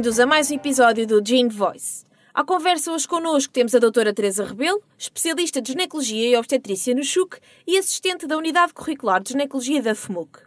Bem-vindos 0.00 0.18
a 0.18 0.24
mais 0.24 0.50
um 0.50 0.54
episódio 0.54 1.06
do 1.06 1.22
Gene 1.22 1.50
Voice. 1.50 2.06
À 2.32 2.42
conversa 2.42 2.90
hoje 2.90 3.06
connosco 3.06 3.52
temos 3.52 3.74
a 3.74 3.78
doutora 3.78 4.14
Teresa 4.14 4.46
Rebelo, 4.46 4.82
especialista 4.96 5.60
de 5.60 5.72
ginecologia 5.72 6.26
e 6.26 6.36
obstetrícia 6.36 6.94
no 6.94 7.04
CHUC 7.04 7.36
e 7.66 7.76
assistente 7.76 8.26
da 8.26 8.38
Unidade 8.38 8.72
Curricular 8.72 9.22
de 9.22 9.32
Ginecologia 9.32 9.82
da 9.82 9.94
FMUC. 9.94 10.38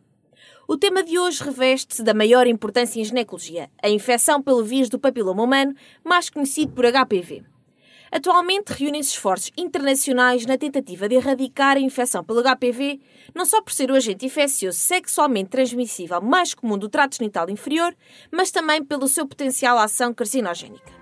O 0.68 0.76
tema 0.76 1.04
de 1.04 1.20
hoje 1.20 1.44
reveste-se 1.44 2.02
da 2.02 2.16
maior 2.16 2.48
importância 2.48 3.00
em 3.00 3.06
ginecologia, 3.06 3.70
a 3.80 3.88
infecção 3.88 4.42
pelo 4.42 4.64
vírus 4.64 4.90
do 4.90 4.98
papiloma 4.98 5.44
humano, 5.44 5.76
mais 6.04 6.32
conhecido 6.32 6.72
por 6.72 6.86
HPV. 6.86 7.44
Atualmente 8.14 8.70
reúnem-se 8.74 9.10
esforços 9.10 9.52
internacionais 9.58 10.46
na 10.46 10.56
tentativa 10.56 11.10
de 11.10 11.16
erradicar 11.16 11.78
a 11.78 11.80
infecção 11.80 12.24
pelo 12.24 12.44
HPV, 12.44 13.00
não 13.34 13.44
só 13.44 13.60
por 13.60 13.74
ser 13.74 13.90
o 13.90 13.96
agente 13.96 14.24
infeccioso 14.24 14.78
sexualmente 14.78 15.50
transmissível 15.50 16.22
mais 16.22 16.54
comum 16.54 16.78
do 16.78 16.88
trato 16.88 17.18
genital 17.18 17.50
inferior, 17.50 17.96
mas 18.32 18.52
também 18.52 18.84
pelo 18.86 19.08
seu 19.08 19.28
potencial 19.28 19.80
ação 19.80 20.14
carcinogénica. 20.14 20.94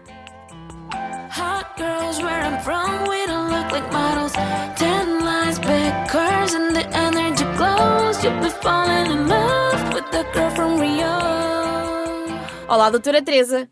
Olá, 12.70 12.90
doutora 12.90 13.22
Teresa. 13.22 13.70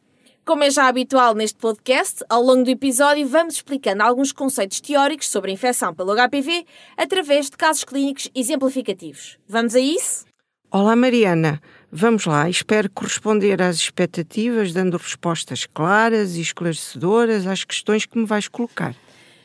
Como 0.49 0.63
é 0.63 0.71
já 0.71 0.87
habitual 0.87 1.35
neste 1.35 1.59
podcast, 1.59 2.25
ao 2.27 2.41
longo 2.41 2.63
do 2.63 2.71
episódio 2.71 3.27
vamos 3.27 3.53
explicando 3.53 4.01
alguns 4.01 4.31
conceitos 4.31 4.81
teóricos 4.81 5.29
sobre 5.29 5.51
a 5.51 5.53
infecção 5.53 5.93
pelo 5.93 6.15
HPV 6.15 6.65
através 6.97 7.51
de 7.51 7.55
casos 7.55 7.83
clínicos 7.83 8.31
exemplificativos. 8.33 9.37
Vamos 9.47 9.75
a 9.75 9.79
isso? 9.79 10.25
Olá, 10.71 10.95
Mariana. 10.95 11.61
Vamos 11.91 12.25
lá, 12.25 12.49
espero 12.49 12.89
corresponder 12.89 13.61
às 13.61 13.75
expectativas, 13.75 14.73
dando 14.73 14.97
respostas 14.97 15.67
claras 15.67 16.35
e 16.35 16.41
esclarecedoras 16.41 17.45
às 17.45 17.63
questões 17.63 18.07
que 18.07 18.17
me 18.17 18.25
vais 18.25 18.47
colocar. 18.47 18.95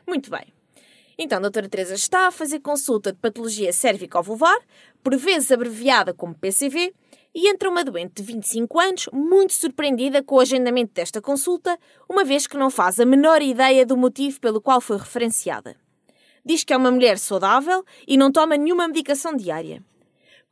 Muito 0.08 0.30
bem. 0.30 0.47
Então, 1.19 1.36
a 1.36 1.42
doutora 1.42 1.69
Teresa 1.69 1.94
está 1.94 2.28
a 2.28 2.32
fazer 2.32 2.60
consulta 2.60 3.12
de 3.12 3.19
patologia 3.19 3.75
cérvico-vulvar, 3.75 4.58
por 5.02 5.14
vezes 5.19 5.52
abreviada 5.52 6.14
como 6.14 6.34
PCV, 6.34 6.94
e 7.34 7.48
entra 7.48 7.68
uma 7.68 7.84
doente 7.84 8.14
de 8.14 8.22
25 8.22 8.78
anos, 8.78 9.08
muito 9.12 9.52
surpreendida 9.52 10.22
com 10.22 10.36
o 10.36 10.40
agendamento 10.40 10.94
desta 10.94 11.20
consulta, 11.20 11.78
uma 12.08 12.24
vez 12.24 12.46
que 12.46 12.56
não 12.56 12.70
faz 12.70 13.00
a 13.00 13.04
menor 13.04 13.42
ideia 13.42 13.84
do 13.84 13.96
motivo 13.96 14.41
pelo 14.41 14.60
qual 14.60 14.80
foi 14.80 14.98
referenciada. 14.98 15.74
Diz 16.44 16.62
que 16.62 16.72
é 16.72 16.76
uma 16.76 16.91
mulher 16.91 17.18
saudável 17.18 17.84
e 18.06 18.16
não 18.16 18.30
toma 18.30 18.56
nenhuma 18.56 18.86
medicação 18.86 19.34
diária 19.34 19.82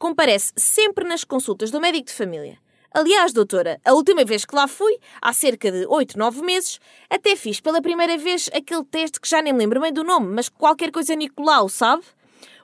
comparece 0.02 0.52
sempre 0.56 1.06
nas 1.06 1.22
consultas 1.22 1.70
do 1.70 1.80
médico 1.80 2.06
de 2.06 2.12
família. 2.12 2.58
Aliás, 2.92 3.32
doutora, 3.32 3.80
a 3.84 3.92
última 3.92 4.24
vez 4.24 4.44
que 4.44 4.52
lá 4.52 4.66
fui, 4.66 4.98
há 5.20 5.32
cerca 5.32 5.70
de 5.70 5.86
8, 5.86 6.18
9 6.18 6.42
meses, 6.42 6.80
até 7.08 7.36
fiz 7.36 7.60
pela 7.60 7.80
primeira 7.80 8.18
vez 8.18 8.50
aquele 8.52 8.84
teste 8.84 9.20
que 9.20 9.28
já 9.28 9.40
nem 9.40 9.52
me 9.52 9.60
lembro 9.60 9.80
bem 9.80 9.92
do 9.92 10.02
nome, 10.02 10.26
mas 10.34 10.48
qualquer 10.48 10.90
coisa 10.90 11.14
Nicolau, 11.14 11.68
sabe? 11.68 12.02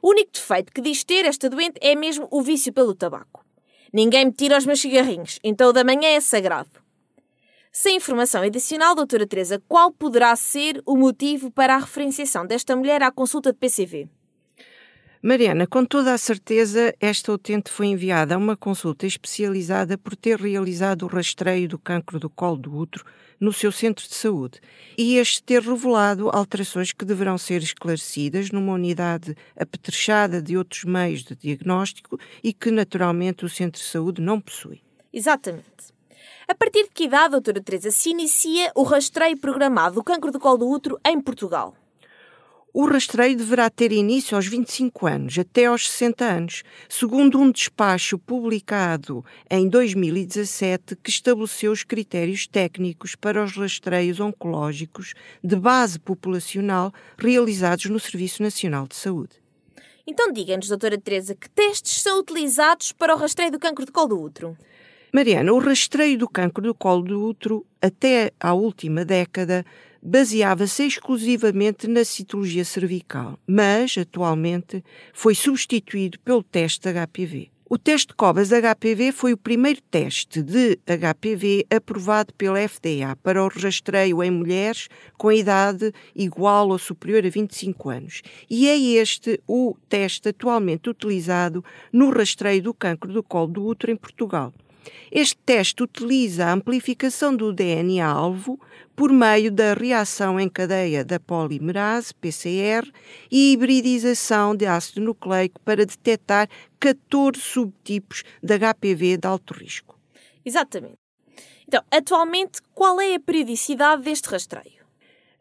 O 0.03 0.11
único 0.11 0.33
defeito 0.33 0.73
que 0.73 0.81
diz 0.81 1.05
ter 1.05 1.25
esta 1.27 1.49
doente 1.49 1.79
é 1.81 1.95
mesmo 1.95 2.27
o 2.29 2.43
vício 2.43 2.73
pelo 2.73 2.93
tabaco. 2.93 3.48
Ninguém 3.93 4.27
me 4.27 4.33
tira 4.33 4.59
os 4.59 4.67
meus 4.67 4.81
cigarrinhos, 4.81 5.39
então 5.43 5.71
o 5.71 5.73
da 5.73 5.85
manhã 5.85 6.09
é 6.09 6.21
sagrado. 6.21 6.71
Sem 7.73 7.97
informação 7.97 8.43
adicional, 8.43 8.95
doutora 8.95 9.27
Teresa, 9.27 9.63
qual 9.69 9.93
poderá 9.93 10.35
ser 10.35 10.83
o 10.85 10.97
motivo 10.97 11.51
para 11.51 11.75
a 11.75 11.79
referenciação 11.79 12.47
desta 12.47 12.75
mulher 12.75 13.03
à 13.03 13.11
consulta 13.11 13.53
de 13.53 13.59
PCV? 13.59 14.09
Mariana, 15.21 15.67
com 15.67 15.85
toda 15.85 16.15
a 16.15 16.19
certeza, 16.19 16.95
esta 17.01 17.33
utente 17.33 17.73
foi 17.73 17.87
enviada 17.87 18.37
a 18.37 18.39
uma 18.39 18.57
consulta 18.57 19.05
especializada 19.05 19.99
por 19.99 20.15
ter 20.15 20.39
realizado 20.39 21.03
o 21.03 21.09
rastreio 21.09 21.69
do 21.69 21.77
cancro 21.77 22.21
do 22.21 22.31
colo 22.31 22.57
do 22.57 22.73
útero 22.73 23.05
no 23.41 23.53
seu 23.53 23.73
centro 23.73 24.07
de 24.07 24.15
saúde 24.15 24.61
e 24.97 25.17
este 25.17 25.43
ter 25.43 25.61
revelado 25.61 26.31
alterações 26.31 26.93
que 26.93 27.05
deverão 27.05 27.37
ser 27.37 27.61
esclarecidas 27.65 28.53
numa 28.53 28.73
unidade 28.73 29.37
apetrechada 29.57 30.41
de 30.41 30.57
outros 30.57 30.85
meios 30.85 31.25
de 31.25 31.35
diagnóstico 31.35 32.17
e 32.43 32.53
que, 32.53 32.71
naturalmente, 32.71 33.45
o 33.45 33.49
centro 33.49 33.81
de 33.81 33.89
saúde 33.89 34.23
não 34.23 34.41
possui. 34.41 34.81
Exatamente. 35.13 35.65
A 36.47 36.55
partir 36.55 36.85
de 36.85 36.91
que 36.91 37.05
idade, 37.05 37.33
doutora 37.33 37.61
Teresa, 37.61 37.91
se 37.91 38.11
inicia 38.11 38.71
o 38.73 38.85
rastreio 38.85 39.37
programado 39.37 39.97
do 39.97 40.05
cancro 40.05 40.31
do 40.31 40.39
colo 40.39 40.59
do 40.59 40.71
útero 40.71 40.97
em 41.05 41.21
Portugal? 41.21 41.75
O 42.73 42.85
rastreio 42.85 43.37
deverá 43.37 43.71
ter 43.71 43.93
início 43.93 44.37
aos 44.37 44.47
25 44.47 45.07
anos, 45.07 45.39
até 45.39 45.65
aos 45.65 45.89
60 45.91 46.25
anos, 46.25 46.63
segundo 46.87 47.41
um 47.41 47.51
despacho 47.51 48.19
publicado 48.19 49.25
em 49.51 49.69
2017 49.69 50.95
que 50.97 51.09
estabeleceu 51.09 51.73
os 51.73 51.83
critérios 51.83 52.47
técnicos 52.47 53.15
para 53.15 53.43
os 53.43 53.57
rastreios 53.57 54.21
oncológicos 54.21 55.15
de 55.43 55.57
base 55.57 55.99
populacional 55.99 56.93
realizados 57.17 57.87
no 57.87 57.99
Serviço 57.99 58.43
Nacional 58.43 58.87
de 58.87 58.97
Saúde. 58.97 59.37
Então 60.07 60.31
diga-nos, 60.31 60.69
doutora 60.69 60.99
Teresa, 60.99 61.35
que 61.35 61.49
testes 61.49 62.03
são 62.03 62.21
utilizados 62.21 62.93
para 62.93 63.15
o 63.15 63.19
rastreio 63.19 63.51
do 63.51 63.59
cancro 63.59 63.87
de 63.87 63.93
colo 63.93 64.09
do 64.09 64.21
útero? 64.23 64.57
Mariana, 65.13 65.53
o 65.55 65.59
rastreio 65.59 66.19
do 66.19 66.29
cancro 66.29 66.63
do 66.63 66.75
colo 66.75 67.03
do 67.03 67.25
útero, 67.25 67.67
até 67.81 68.31
à 68.39 68.53
última 68.53 69.07
década, 69.07 69.65
baseava-se 70.03 70.85
exclusivamente 70.87 71.87
na 71.87 72.05
citologia 72.05 72.65
cervical, 72.65 73.39
mas, 73.47 73.97
atualmente, 73.99 74.85
foi 75.13 75.35
substituído 75.35 76.19
pelo 76.21 76.43
teste 76.43 76.89
HPV. 76.89 77.51
O 77.71 77.77
teste 77.77 78.15
Cobas 78.15 78.49
HPV 78.49 79.13
foi 79.13 79.35
o 79.35 79.37
primeiro 79.37 79.83
teste 79.91 80.43
de 80.43 80.79
HPV 80.87 81.67
aprovado 81.69 82.33
pela 82.33 82.67
FDA 82.67 83.15
para 83.23 83.45
o 83.45 83.49
rastreio 83.49 84.23
em 84.23 84.31
mulheres 84.31 84.89
com 85.19 85.31
idade 85.31 85.93
igual 86.17 86.71
ou 86.71 86.79
superior 86.79 87.27
a 87.27 87.29
25 87.29 87.91
anos. 87.91 88.23
E 88.49 88.71
é 88.71 88.79
este 88.79 89.39
o 89.47 89.77
teste 89.87 90.31
atualmente 90.31 90.89
utilizado 90.89 91.63
no 91.93 92.09
rastreio 92.09 92.63
do 92.63 92.73
cancro 92.73 93.13
do 93.13 93.23
colo 93.23 93.49
do 93.49 93.67
útero 93.67 93.93
em 93.93 93.97
Portugal. 93.97 94.51
Este 95.11 95.37
teste 95.37 95.83
utiliza 95.83 96.47
a 96.47 96.53
amplificação 96.53 97.35
do 97.35 97.53
DNA-alvo 97.53 98.61
por 98.95 99.13
meio 99.13 99.51
da 99.53 99.75
reação 99.75 100.41
em 100.41 100.49
cadeia 100.49 101.05
da 101.05 101.21
polimerase, 101.21 102.15
PCR, 102.15 102.91
e 103.31 103.53
hibridização 103.53 104.57
de 104.57 104.67
ácido 104.67 105.01
nucleico 105.01 105.61
para 105.61 105.87
detectar 105.87 106.49
14 106.81 107.41
subtipos 107.41 108.25
de 108.43 108.59
HPV 108.59 109.17
de 109.19 109.27
alto 109.29 109.55
risco. 109.55 109.99
Exatamente. 110.45 110.99
Então, 111.67 111.83
atualmente, 111.91 112.61
qual 112.75 113.01
é 113.01 113.15
a 113.15 113.21
periodicidade 113.21 114.03
deste 114.03 114.29
rastreio? 114.29 114.78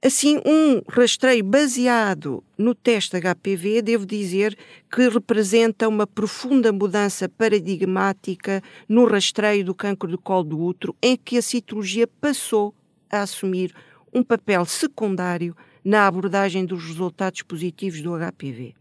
Assim, 0.04 0.38
um 0.46 0.80
rastreio 0.88 1.44
baseado 1.44 2.44
no 2.56 2.76
teste 2.76 3.18
HPV, 3.20 3.82
devo 3.82 4.06
dizer 4.06 4.56
que 4.92 5.10
representa 5.10 5.88
uma 5.88 6.06
profunda 6.06 6.72
mudança 6.72 7.28
paradigmática 7.28 8.62
no 8.88 9.06
rastreio 9.06 9.66
do 9.66 9.74
cancro 9.74 10.08
do 10.08 10.18
colo 10.20 10.44
do 10.44 10.62
útero, 10.62 10.96
em 11.02 11.18
que 11.18 11.40
a 11.40 11.42
citologia 11.42 12.06
passou 12.06 12.76
a 13.10 13.24
assumir 13.24 13.74
um 14.14 14.22
papel 14.22 14.66
secundário 14.66 15.58
na 15.84 16.06
abordagem 16.06 16.64
dos 16.64 16.86
resultados 16.86 17.42
positivos 17.42 18.00
do 18.00 18.12
HPV. 18.12 18.76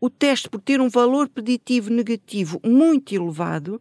O 0.00 0.10
teste, 0.10 0.50
por 0.50 0.60
ter 0.60 0.80
um 0.80 0.88
valor 0.88 1.28
preditivo 1.28 1.90
negativo 1.90 2.60
muito 2.64 3.14
elevado, 3.14 3.80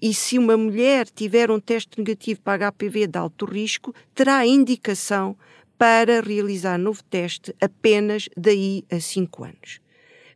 e 0.00 0.14
se 0.14 0.38
uma 0.38 0.56
mulher 0.56 1.06
tiver 1.10 1.50
um 1.50 1.60
teste 1.60 1.98
negativo 1.98 2.40
para 2.40 2.72
HPV 2.72 3.06
de 3.06 3.18
alto 3.18 3.44
risco, 3.44 3.94
terá 4.14 4.46
indicação 4.46 5.36
para 5.80 6.20
realizar 6.20 6.76
novo 6.76 7.02
teste 7.02 7.56
apenas 7.58 8.28
daí 8.36 8.84
a 8.92 9.00
5 9.00 9.44
anos. 9.44 9.80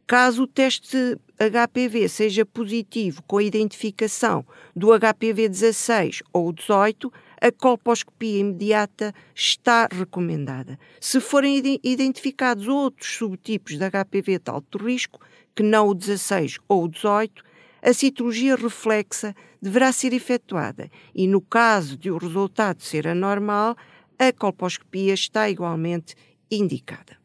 Caso 0.07 0.45
o 0.45 0.47
teste 0.47 1.19
HPV 1.39 2.09
seja 2.09 2.47
positivo 2.47 3.23
com 3.25 3.37
a 3.37 3.43
identificação 3.43 4.43
do 4.75 4.89
HPV 4.99 5.51
16 5.51 6.23
ou 6.33 6.51
18, 6.51 7.13
a 7.43 7.53
colposcopia 7.53 8.39
imediata 8.39 9.15
está 9.35 9.87
recomendada. 9.93 10.79
Se 10.99 11.21
forem 11.21 11.63
identificados 11.85 12.67
outros 12.67 13.15
subtipos 13.15 13.77
de 13.77 13.85
HPV 13.85 14.39
de 14.39 14.51
alto 14.51 14.79
risco, 14.79 15.21
que 15.55 15.63
não 15.63 15.89
o 15.89 15.95
16 15.95 16.59
ou 16.67 16.85
o 16.85 16.89
18, 16.89 17.45
a 17.83 17.93
citologia 17.93 18.57
reflexa 18.57 19.37
deverá 19.61 19.93
ser 19.93 20.15
efetuada 20.15 20.91
e, 21.15 21.27
no 21.27 21.43
caso 21.43 21.99
de 21.99 22.11
o 22.11 22.17
resultado 22.17 22.81
ser 22.81 23.07
anormal, 23.07 23.77
a 24.19 24.33
colposcopia 24.33 25.15
está 25.15 25.49
igualmente 25.49 26.15
indicada. 26.51 27.17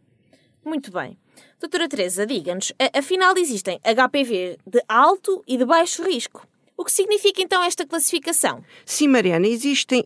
Muito 0.64 0.92
bem. 0.92 1.18
Doutora 1.60 1.90
Teresa, 1.90 2.26
diga-nos, 2.26 2.72
afinal 2.94 3.34
existem 3.38 3.80
HPV 3.80 4.58
de 4.66 4.82
alto 4.88 5.44
e 5.48 5.58
de 5.58 5.66
baixo 5.66 6.04
risco. 6.04 6.48
O 6.78 6.86
que 6.86 6.92
significa 6.92 7.42
então 7.42 7.62
esta 7.62 7.86
classificação? 7.86 8.64
Sim, 8.86 9.10
Mariana, 9.10 9.48
existem 9.48 10.06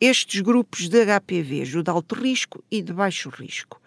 estes 0.00 0.40
grupos 0.40 0.88
de 0.88 1.04
HPVs, 1.04 1.74
o 1.74 1.82
de 1.82 1.90
alto 1.90 2.14
risco 2.14 2.62
e 2.70 2.80
de 2.80 2.92
baixo 2.92 3.28
risco. 3.28 3.80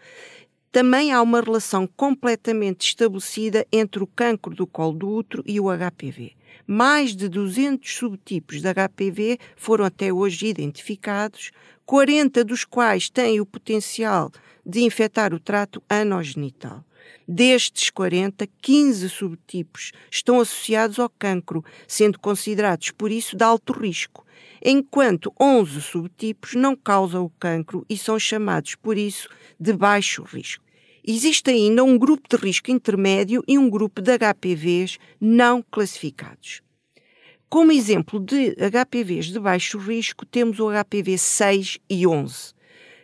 Também 0.72 1.12
há 1.12 1.22
uma 1.22 1.42
relação 1.42 1.88
completamente 1.88 2.88
estabelecida 2.88 3.66
entre 3.72 4.04
o 4.04 4.08
cancro 4.08 4.54
do 4.54 4.68
colo 4.68 4.94
do 4.94 5.10
útero 5.10 5.44
e 5.48 5.60
o 5.60 5.66
HPV. 5.66 6.34
Mais 6.68 7.16
de 7.16 7.28
200 7.28 7.92
subtipos 7.92 8.62
de 8.62 8.68
HPV 8.68 9.40
foram 9.56 9.86
até 9.86 10.14
hoje 10.14 10.46
identificados, 10.46 11.52
40 11.90 12.44
dos 12.44 12.66
quais 12.66 13.10
têm 13.10 13.42
o 13.42 13.46
potencial 13.48 14.32
de 14.64 14.82
infectar 14.84 15.34
o 15.34 15.40
trato 15.40 15.82
anogenital. 15.90 16.86
Destes 17.28 17.90
40, 17.90 18.48
15 18.62 19.10
subtipos 19.10 19.92
estão 20.12 20.40
associados 20.40 21.00
ao 21.00 21.10
cancro, 21.10 21.66
sendo 21.88 22.20
considerados 22.20 22.92
por 22.92 23.12
isso 23.12 23.36
de 23.36 23.44
alto 23.44 23.74
risco, 23.74 24.24
enquanto 24.64 25.34
11 25.42 25.82
subtipos 25.82 26.54
não 26.54 26.76
causam 26.76 27.26
o 27.26 27.32
cancro 27.40 27.84
e 27.90 27.98
são 27.98 28.20
chamados 28.20 28.76
por 28.76 28.96
isso 28.96 29.28
de 29.60 29.74
baixo 29.74 30.22
risco. 30.22 30.64
Existe 31.04 31.50
ainda 31.50 31.84
um 31.84 31.98
grupo 31.98 32.30
de 32.30 32.36
risco 32.36 32.70
intermédio 32.70 33.44
e 33.48 33.58
um 33.58 33.68
grupo 33.68 34.00
de 34.00 34.12
HPVs 34.16 35.00
não 35.20 35.66
classificados. 35.72 36.62
Como 37.50 37.72
exemplo 37.72 38.20
de 38.20 38.56
HPVs 38.58 39.26
de 39.26 39.40
baixo 39.40 39.80
risco, 39.80 40.24
temos 40.24 40.60
o 40.60 40.70
HPV 40.70 41.18
6 41.18 41.80
e 41.90 42.06
11, 42.06 42.54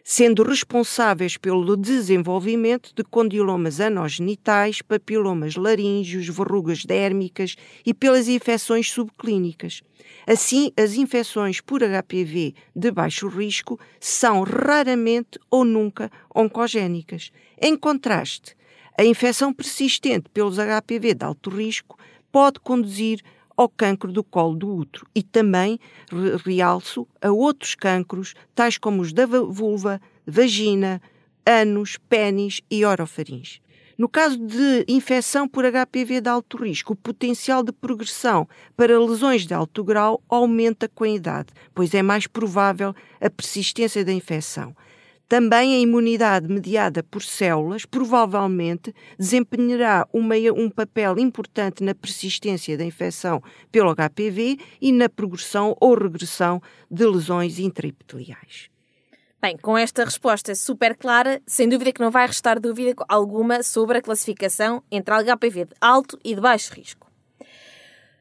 sendo 0.04 0.44
responsáveis 0.44 1.36
pelo 1.36 1.76
desenvolvimento 1.76 2.94
de 2.96 3.04
condilomas 3.04 3.82
anogenitais, 3.82 4.84
papilomas 4.84 5.56
laríngeos, 5.56 6.28
verrugas 6.28 6.86
dérmicas 6.86 7.56
e 7.84 7.92
pelas 7.92 8.28
infecções 8.28 8.92
subclínicas. 8.92 9.82
Assim, 10.28 10.72
as 10.78 10.94
infecções 10.94 11.60
por 11.60 11.82
HPV 11.82 12.54
de 12.76 12.92
baixo 12.92 13.28
risco 13.28 13.80
são 14.00 14.44
raramente 14.44 15.40
ou 15.50 15.66
nunca 15.66 16.12
oncogénicas. 16.36 17.32
Em 17.60 17.76
contraste, 17.76 18.56
a 18.96 19.04
infecção 19.04 19.52
persistente 19.52 20.30
pelos 20.32 20.58
HPV 20.58 21.16
de 21.16 21.26
alto 21.26 21.50
risco 21.50 21.98
pode 22.32 22.60
conduzir 22.60 23.24
ao 23.56 23.70
cancro 23.70 24.12
do 24.12 24.24
colo 24.24 24.56
do 24.56 24.74
útero 24.74 25.08
e 25.16 25.24
também 25.24 25.80
realço 26.46 27.08
a 27.22 27.32
outros 27.32 27.76
cancros, 27.76 28.34
tais 28.54 28.78
como 28.78 29.02
os 29.02 29.14
da 29.14 29.26
vulva, 29.26 30.02
vagina, 30.26 31.02
ânus, 31.46 31.98
pênis 32.10 32.62
e 32.70 32.84
orofaringe. 32.84 33.62
No 33.98 34.10
caso 34.10 34.38
de 34.38 34.84
infecção 34.90 35.48
por 35.48 35.64
HPV 35.64 36.20
de 36.20 36.30
alto 36.30 36.58
risco, 36.58 36.92
o 36.92 36.98
potencial 36.98 37.64
de 37.64 37.72
progressão 37.72 38.46
para 38.76 39.00
lesões 39.00 39.48
de 39.48 39.54
alto 39.54 39.86
grau 39.86 40.22
aumenta 40.28 40.90
com 40.90 41.06
a 41.06 41.10
idade, 41.10 41.54
pois 41.74 41.94
é 41.94 42.02
mais 42.02 42.28
provável 42.28 42.94
a 43.22 43.30
persistência 43.30 44.04
da 44.04 44.12
infecção. 44.12 44.76
Também 45.28 45.74
a 45.74 45.80
imunidade 45.80 46.48
mediada 46.48 47.02
por 47.02 47.24
células 47.24 47.84
provavelmente 47.84 48.94
desempenhará 49.18 50.08
uma, 50.14 50.36
um 50.56 50.70
papel 50.70 51.18
importante 51.18 51.84
na 51.84 51.96
persistência 51.96 52.78
da 52.78 52.86
infecção 52.86 53.42
pelo 53.72 53.96
HPV 53.96 54.60
e 54.80 54.92
na 54.92 55.10
progressão 55.10 55.76
ou 55.82 55.96
regressão 55.96 56.62
de 56.92 57.06
lesões 57.06 57.58
intraepiteliais. 57.58 58.70
Bem, 59.42 59.58
com 59.58 59.78
esta 59.78 60.04
resposta 60.04 60.54
super 60.56 60.96
clara, 60.96 61.42
sem 61.46 61.70
dúvida 61.70 61.92
que 61.92 62.02
não 62.02 62.12
vai 62.12 62.28
restar 62.28 62.60
dúvida 62.60 62.94
alguma 63.08 63.64
sobre 63.64 63.98
a 63.98 64.02
classificação 64.02 64.84
entre 64.92 65.14
HPV 65.24 65.66
de 65.66 65.76
alto 65.82 66.20
e 66.24 66.36
de 66.36 66.42
baixo 66.42 66.74
risco. 66.74 67.06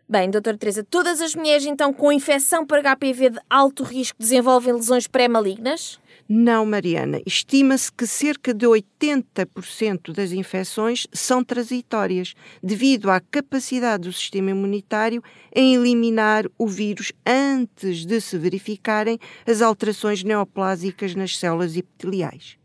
Bem, 0.06 0.30
doutora 0.30 0.58
Teresa, 0.58 0.84
todas 0.84 1.22
as 1.22 1.34
mulheres 1.34 1.64
então 1.64 1.92
com 1.92 2.12
infecção 2.12 2.66
por 2.66 2.78
HPV 2.78 3.30
de 3.30 3.40
alto 3.48 3.82
risco 3.82 4.18
desenvolvem 4.18 4.74
lesões 4.74 5.06
pré-malignas? 5.06 5.98
Não, 6.26 6.64
Mariana. 6.64 7.20
Estima-se 7.26 7.92
que 7.92 8.06
cerca 8.06 8.54
de 8.54 8.66
80% 8.66 10.12
das 10.12 10.32
infecções 10.32 11.06
são 11.12 11.44
transitórias, 11.44 12.34
devido 12.62 13.10
à 13.10 13.20
capacidade 13.20 14.04
do 14.04 14.12
sistema 14.12 14.50
imunitário 14.50 15.22
em 15.54 15.74
eliminar 15.74 16.46
o 16.56 16.66
vírus 16.66 17.12
antes 17.26 18.06
de 18.06 18.20
se 18.22 18.38
verificarem 18.38 19.18
as 19.46 19.60
alterações 19.60 20.24
neoplásicas 20.24 21.14
nas 21.14 21.36
células 21.36 21.76
epiteliais. 21.76 22.56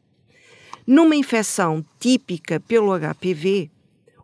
Numa 0.88 1.15
infecção 1.15 1.85
típica 2.00 2.62
pelo 2.62 2.97
HPV, 2.97 3.69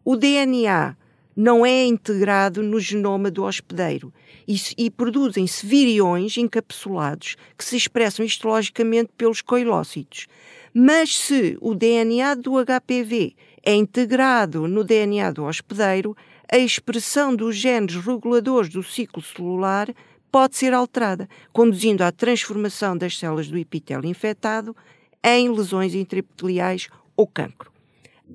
o 0.04 0.16
DNA 0.16 0.96
não 1.36 1.66
é 1.66 1.86
integrado 1.86 2.64
no 2.64 2.80
genoma 2.80 3.30
do 3.30 3.44
hospedeiro 3.44 4.14
e, 4.48 4.56
e 4.78 4.90
produzem-se 4.90 5.66
viriões 5.66 6.38
encapsulados 6.38 7.36
que 7.58 7.64
se 7.64 7.76
expressam 7.76 8.26
histologicamente 8.26 9.12
pelos 9.18 9.42
coilócitos. 9.42 10.28
Mas 10.74 11.18
se 11.18 11.58
o 11.62 11.74
DNA 11.74 12.36
do 12.36 12.54
HPV 12.64 13.34
é 13.64 13.74
integrado 13.74 14.68
no 14.68 14.84
DNA 14.84 15.32
do 15.32 15.44
hospedeiro, 15.44 16.16
a 16.52 16.58
expressão 16.58 17.36
dos 17.36 17.56
genes 17.56 17.96
reguladores 17.96 18.70
do 18.70 18.84
ciclo 18.84 19.22
celular 19.22 19.88
pode 20.32 20.58
ser 20.58 20.74
alterada, 20.74 21.30
conduzindo 21.52 22.04
à 22.04 22.12
transformação 22.12 22.98
das 22.98 23.18
células 23.18 23.48
do 23.48 23.58
epitélio 23.58 24.10
infectado 24.10 24.76
em 25.24 25.50
lesões 25.50 25.96
intraepiteliais 25.96 26.88
ou 27.16 27.26
cancro. 27.26 27.75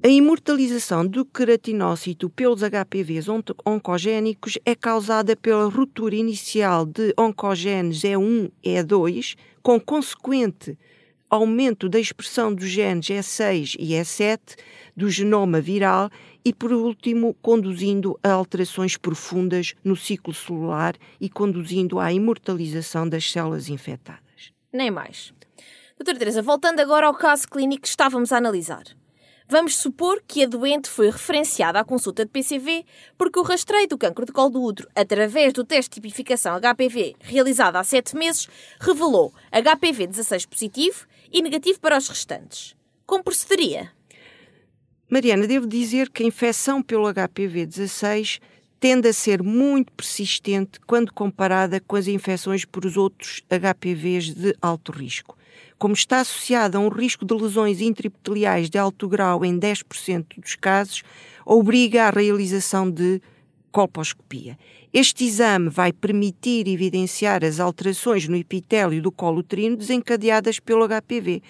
A 0.02 0.08
imortalização 0.08 1.06
do 1.06 1.26
queratinócito 1.26 2.30
pelos 2.30 2.62
HPVs 2.62 3.26
oncogénicos 3.66 4.56
é 4.64 4.74
causada 4.74 5.36
pela 5.36 5.68
ruptura 5.68 6.14
inicial 6.14 6.86
de 6.86 7.12
oncogenes 7.18 8.00
E1 8.00 8.50
e 8.62 8.70
E2, 8.76 9.36
com 9.62 9.78
consequente 9.78 10.78
aumento 11.28 11.86
da 11.88 12.00
expressão 12.00 12.54
dos 12.54 12.68
genes 12.68 13.06
E6 13.06 13.76
e 13.78 13.92
E7 13.92 14.56
do 14.96 15.10
genoma 15.10 15.60
viral 15.60 16.08
e, 16.42 16.52
por 16.54 16.72
último, 16.72 17.34
conduzindo 17.42 18.18
a 18.22 18.30
alterações 18.30 18.96
profundas 18.96 19.74
no 19.84 19.96
ciclo 19.96 20.32
celular 20.32 20.96
e 21.20 21.28
conduzindo 21.28 22.00
à 22.00 22.10
imortalização 22.10 23.06
das 23.06 23.30
células 23.30 23.68
infectadas. 23.68 24.52
Nem 24.72 24.90
mais. 24.90 25.34
Doutora 25.98 26.18
Teresa, 26.18 26.40
voltando 26.40 26.80
agora 26.80 27.06
ao 27.06 27.14
caso 27.14 27.46
clínico 27.46 27.82
que 27.82 27.88
estávamos 27.88 28.32
a 28.32 28.38
analisar. 28.38 28.84
Vamos 29.50 29.78
supor 29.78 30.22
que 30.28 30.44
a 30.44 30.46
doente 30.46 30.88
foi 30.88 31.10
referenciada 31.10 31.80
à 31.80 31.84
consulta 31.84 32.24
de 32.24 32.30
PCV 32.30 32.84
porque 33.18 33.36
o 33.36 33.42
rastreio 33.42 33.88
do 33.88 33.98
cancro 33.98 34.24
de 34.24 34.30
colo 34.30 34.50
do 34.50 34.62
útero 34.62 34.88
através 34.94 35.52
do 35.52 35.64
teste 35.64 35.90
de 35.90 35.94
tipificação 35.94 36.56
HPV 36.60 37.16
realizado 37.18 37.74
há 37.74 37.82
7 37.82 38.14
meses 38.14 38.46
revelou 38.78 39.34
HPV 39.50 40.06
16 40.06 40.46
positivo 40.46 41.04
e 41.32 41.42
negativo 41.42 41.80
para 41.80 41.98
os 41.98 42.08
restantes. 42.08 42.76
Como 43.04 43.24
procederia? 43.24 43.90
Mariana, 45.10 45.48
devo 45.48 45.66
dizer 45.66 46.10
que 46.10 46.22
a 46.22 46.26
infecção 46.26 46.80
pelo 46.80 47.12
HPV 47.12 47.66
16 47.66 48.38
tende 48.78 49.08
a 49.08 49.12
ser 49.12 49.42
muito 49.42 49.92
persistente 49.94 50.78
quando 50.86 51.12
comparada 51.12 51.80
com 51.80 51.96
as 51.96 52.06
infecções 52.06 52.64
por 52.64 52.84
os 52.84 52.96
outros 52.96 53.42
HPVs 53.50 54.32
de 54.32 54.54
alto 54.62 54.92
risco 54.92 55.36
como 55.80 55.94
está 55.94 56.20
associada 56.20 56.76
a 56.76 56.80
um 56.80 56.90
risco 56.90 57.24
de 57.24 57.32
lesões 57.32 57.80
intraepiteliais 57.80 58.68
de 58.68 58.76
alto 58.76 59.08
grau 59.08 59.42
em 59.46 59.58
10% 59.58 60.38
dos 60.38 60.54
casos, 60.54 61.02
obriga 61.44 62.04
à 62.04 62.10
realização 62.10 62.90
de 62.90 63.18
colposcopia. 63.72 64.58
Este 64.92 65.24
exame 65.24 65.70
vai 65.70 65.90
permitir 65.90 66.68
evidenciar 66.68 67.42
as 67.42 67.58
alterações 67.58 68.28
no 68.28 68.36
epitélio 68.36 69.00
do 69.00 69.10
colo 69.10 69.38
uterino 69.38 69.74
desencadeadas 69.74 70.60
pelo 70.60 70.86
HPV, 70.86 71.42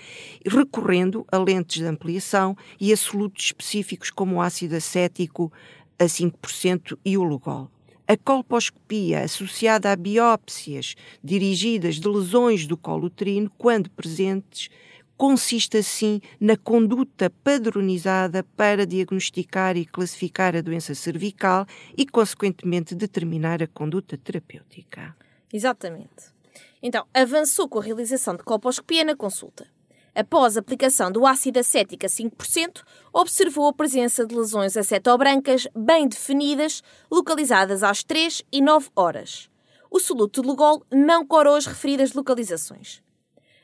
recorrendo 0.47 1.27
a 1.33 1.37
lentes 1.37 1.83
de 1.83 1.89
ampliação 1.89 2.57
e 2.81 2.93
a 2.93 2.97
solutos 2.97 3.47
específicos 3.47 4.11
como 4.11 4.37
o 4.37 4.41
ácido 4.41 4.77
acético 4.77 5.53
a 5.99 6.05
5% 6.05 6.97
e 7.05 7.19
o 7.19 7.25
Lugol. 7.25 7.69
A 8.11 8.17
colposcopia 8.17 9.23
associada 9.23 9.93
a 9.93 9.95
biópsias 9.95 10.97
dirigidas 11.23 11.95
de 11.95 12.09
lesões 12.09 12.67
do 12.67 12.77
colo 12.77 13.07
uterino, 13.07 13.49
quando 13.57 13.89
presentes, 13.89 14.69
consiste 15.17 15.77
assim 15.77 16.21
na 16.41 16.57
conduta 16.57 17.31
padronizada 17.31 18.43
para 18.57 18.85
diagnosticar 18.85 19.77
e 19.77 19.87
classificar 19.87 20.57
a 20.57 20.61
doença 20.61 20.93
cervical 20.93 21.65
e, 21.97 22.05
consequentemente, 22.05 22.97
determinar 22.97 23.63
a 23.63 23.69
conduta 23.69 24.19
terapêutica. 24.19 25.15
Exatamente. 25.53 26.35
Então, 26.83 27.07
avançou 27.15 27.69
com 27.69 27.79
a 27.79 27.83
realização 27.85 28.35
de 28.35 28.43
colposcopia 28.43 29.05
na 29.05 29.15
consulta. 29.15 29.69
Após 30.15 30.57
aplicação 30.57 31.11
do 31.11 31.27
ácido 31.27 31.61
acético 31.61 32.05
a 32.05 32.09
5%, 32.09 32.83
observou 33.13 33.69
a 33.69 33.73
presença 33.73 34.27
de 34.27 34.35
lesões 34.35 34.77
acetobrancas 34.77 35.69
bem 35.75 36.09
definidas, 36.09 36.83
localizadas 37.11 37.83
às 37.83 38.03
3 38.03 38.43
e 38.51 38.61
9 38.61 38.89
horas. 38.97 39.49
O 39.91 39.99
soluto 39.99 40.41
de 40.41 40.49
Lugol 40.49 40.85
não 40.91 41.27
corou 41.27 41.55
as 41.55 41.67
referidas 41.67 42.13
localizações. 42.13 43.03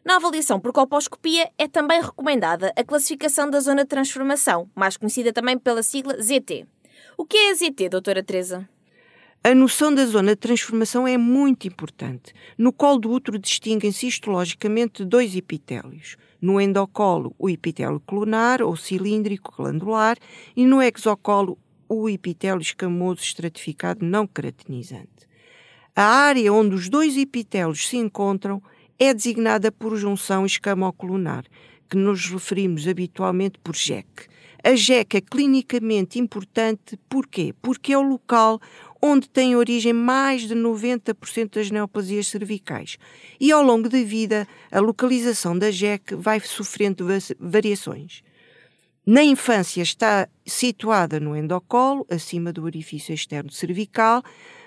Na 0.05 0.17
avaliação 0.17 0.61
por 0.61 0.73
colposcopia 0.73 1.51
é 1.59 1.67
também 1.67 2.01
recomendada 2.01 2.73
a 2.77 2.85
classificação 2.85 3.51
da 3.51 3.59
zona 3.59 3.83
de 3.83 3.89
transformação, 3.89 4.71
mais 4.73 4.97
conhecida 4.97 5.33
também 5.33 5.59
pela 5.59 5.83
sigla 5.83 6.17
ZT. 6.23 6.65
O 7.19 7.25
que 7.25 7.37
é 7.37 7.51
a 7.51 7.55
ZT, 7.55 7.89
doutora 7.89 8.23
Teresa? 8.23 8.69
A 9.43 9.55
noção 9.55 9.95
da 9.95 10.05
zona 10.05 10.35
de 10.35 10.41
transformação 10.41 11.07
é 11.07 11.17
muito 11.17 11.69
importante. 11.69 12.33
No 12.59 12.73
colo 12.73 12.99
do 12.99 13.11
útero 13.11 13.39
distinguem-se 13.39 14.09
histologicamente 14.09 15.05
dois 15.05 15.37
epitélios, 15.37 16.17
No 16.47 16.61
endocolo, 16.61 17.35
o 17.41 17.51
epitélio 17.51 18.01
colunar 18.07 18.63
ou 18.63 18.77
cilíndrico 18.77 19.53
glandular 19.57 20.17
e 20.57 20.65
no 20.65 20.81
exocolo, 20.81 21.59
o 21.89 22.09
epitélio 22.09 22.63
escamoso 22.63 23.21
estratificado 23.21 24.07
não 24.07 24.29
queratinizante. 24.29 25.27
A 25.97 26.05
área 26.05 26.53
onde 26.53 26.77
os 26.77 26.89
dois 26.89 27.17
epitélios 27.17 27.89
se 27.89 27.97
encontram 27.97 28.63
é 28.97 29.13
designada 29.13 29.73
por 29.73 29.97
junção 29.97 30.47
escamocolunar, 30.47 31.45
que 31.91 31.97
nos 31.97 32.31
referimos 32.31 32.87
habitualmente 32.87 33.59
por 33.59 33.75
JEC. 33.75 34.07
A 34.63 34.77
JEC 34.77 35.17
é 35.17 35.21
clinicamente 35.21 36.21
importante 36.21 36.97
porquê? 37.09 37.57
Porque 37.61 37.93
é 37.93 37.99
o 37.99 38.03
local 38.03 38.61
onde 39.01 39.29
tem 39.29 39.57
origem 39.57 39.93
mais 39.93 40.43
de 40.43 40.55
90% 40.55 41.55
das 41.55 41.71
neoplasias 41.71 42.29
cervicais. 42.29 42.97
E 43.39 43.53
ao 43.53 43.63
longo 43.63 43.89
da 43.89 44.03
vida, 44.03 44.47
a 44.71 44.81
localização 44.81 45.59
da 45.59 45.71
JEC 45.71 46.15
vai 46.15 46.41
sofrendo 46.41 47.07
variações. 47.39 48.23
Na 49.07 49.23
infância 49.23 49.83
está 49.83 50.29
situada 50.45 51.21
no 51.21 51.37
endocolo, 51.37 52.05
acima 52.11 52.53
do 52.53 52.65
orifício 52.65 53.15
externo 53.15 53.53
cervical, 53.53 54.23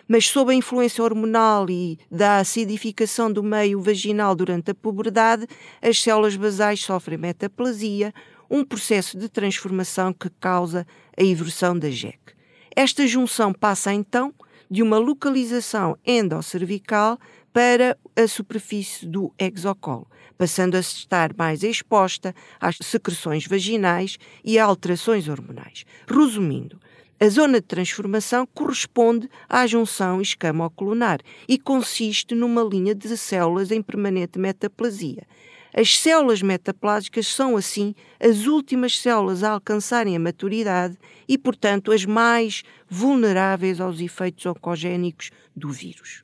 mas 0.07 0.27
sob 0.27 0.51
a 0.51 0.55
influência 0.55 1.03
hormonal 1.03 1.69
e 1.69 1.99
da 2.09 2.37
acidificação 2.37 3.31
do 3.31 3.43
meio 3.43 3.81
vaginal 3.81 4.33
durante 4.33 4.71
a 4.71 4.75
puberdade, 4.75 5.45
as 5.81 6.01
células 6.01 6.37
basais 6.37 6.79
sofrem 6.79 7.17
metaplasia, 7.17 8.13
um 8.49 8.63
processo 8.63 9.17
de 9.17 9.27
transformação 9.27 10.13
que 10.13 10.29
causa 10.39 10.87
a 11.17 11.21
inversão 11.21 11.77
da 11.77 11.91
JEC. 11.91 12.38
Esta 12.81 13.05
junção 13.05 13.51
passa 13.51 13.93
então 13.93 14.33
de 14.71 14.81
uma 14.81 14.97
localização 14.97 15.97
endocervical 16.07 17.19
para 17.51 17.97
a 18.15 18.25
superfície 18.25 19.05
do 19.05 19.33
exocolo, 19.37 20.07
passando 20.37 20.77
a 20.77 20.79
estar 20.79 21.35
mais 21.37 21.61
exposta 21.61 22.33
às 22.57 22.77
secreções 22.81 23.45
vaginais 23.45 24.17
e 24.45 24.57
a 24.57 24.63
alterações 24.63 25.27
hormonais. 25.27 25.83
Resumindo, 26.07 26.79
a 27.19 27.27
zona 27.27 27.59
de 27.59 27.67
transformação 27.67 28.47
corresponde 28.53 29.29
à 29.49 29.67
junção 29.67 30.21
escamo-colunar 30.21 31.19
e 31.49 31.59
consiste 31.59 32.33
numa 32.33 32.63
linha 32.63 32.95
de 32.95 33.17
células 33.17 33.71
em 33.71 33.81
permanente 33.81 34.39
metaplasia. 34.39 35.27
As 35.73 35.97
células 35.99 36.41
metaplásicas 36.41 37.27
são, 37.27 37.55
assim, 37.55 37.93
as 38.19 38.47
últimas 38.47 38.99
células 38.99 39.43
a 39.43 39.51
alcançarem 39.51 40.15
a 40.15 40.19
maturidade 40.19 40.97
e, 41.27 41.37
portanto, 41.37 41.91
as 41.91 42.05
mais 42.05 42.63
vulneráveis 42.87 43.79
aos 43.79 43.99
efeitos 43.99 44.45
oncogénicos 44.45 45.31
do 45.55 45.69
vírus. 45.69 46.23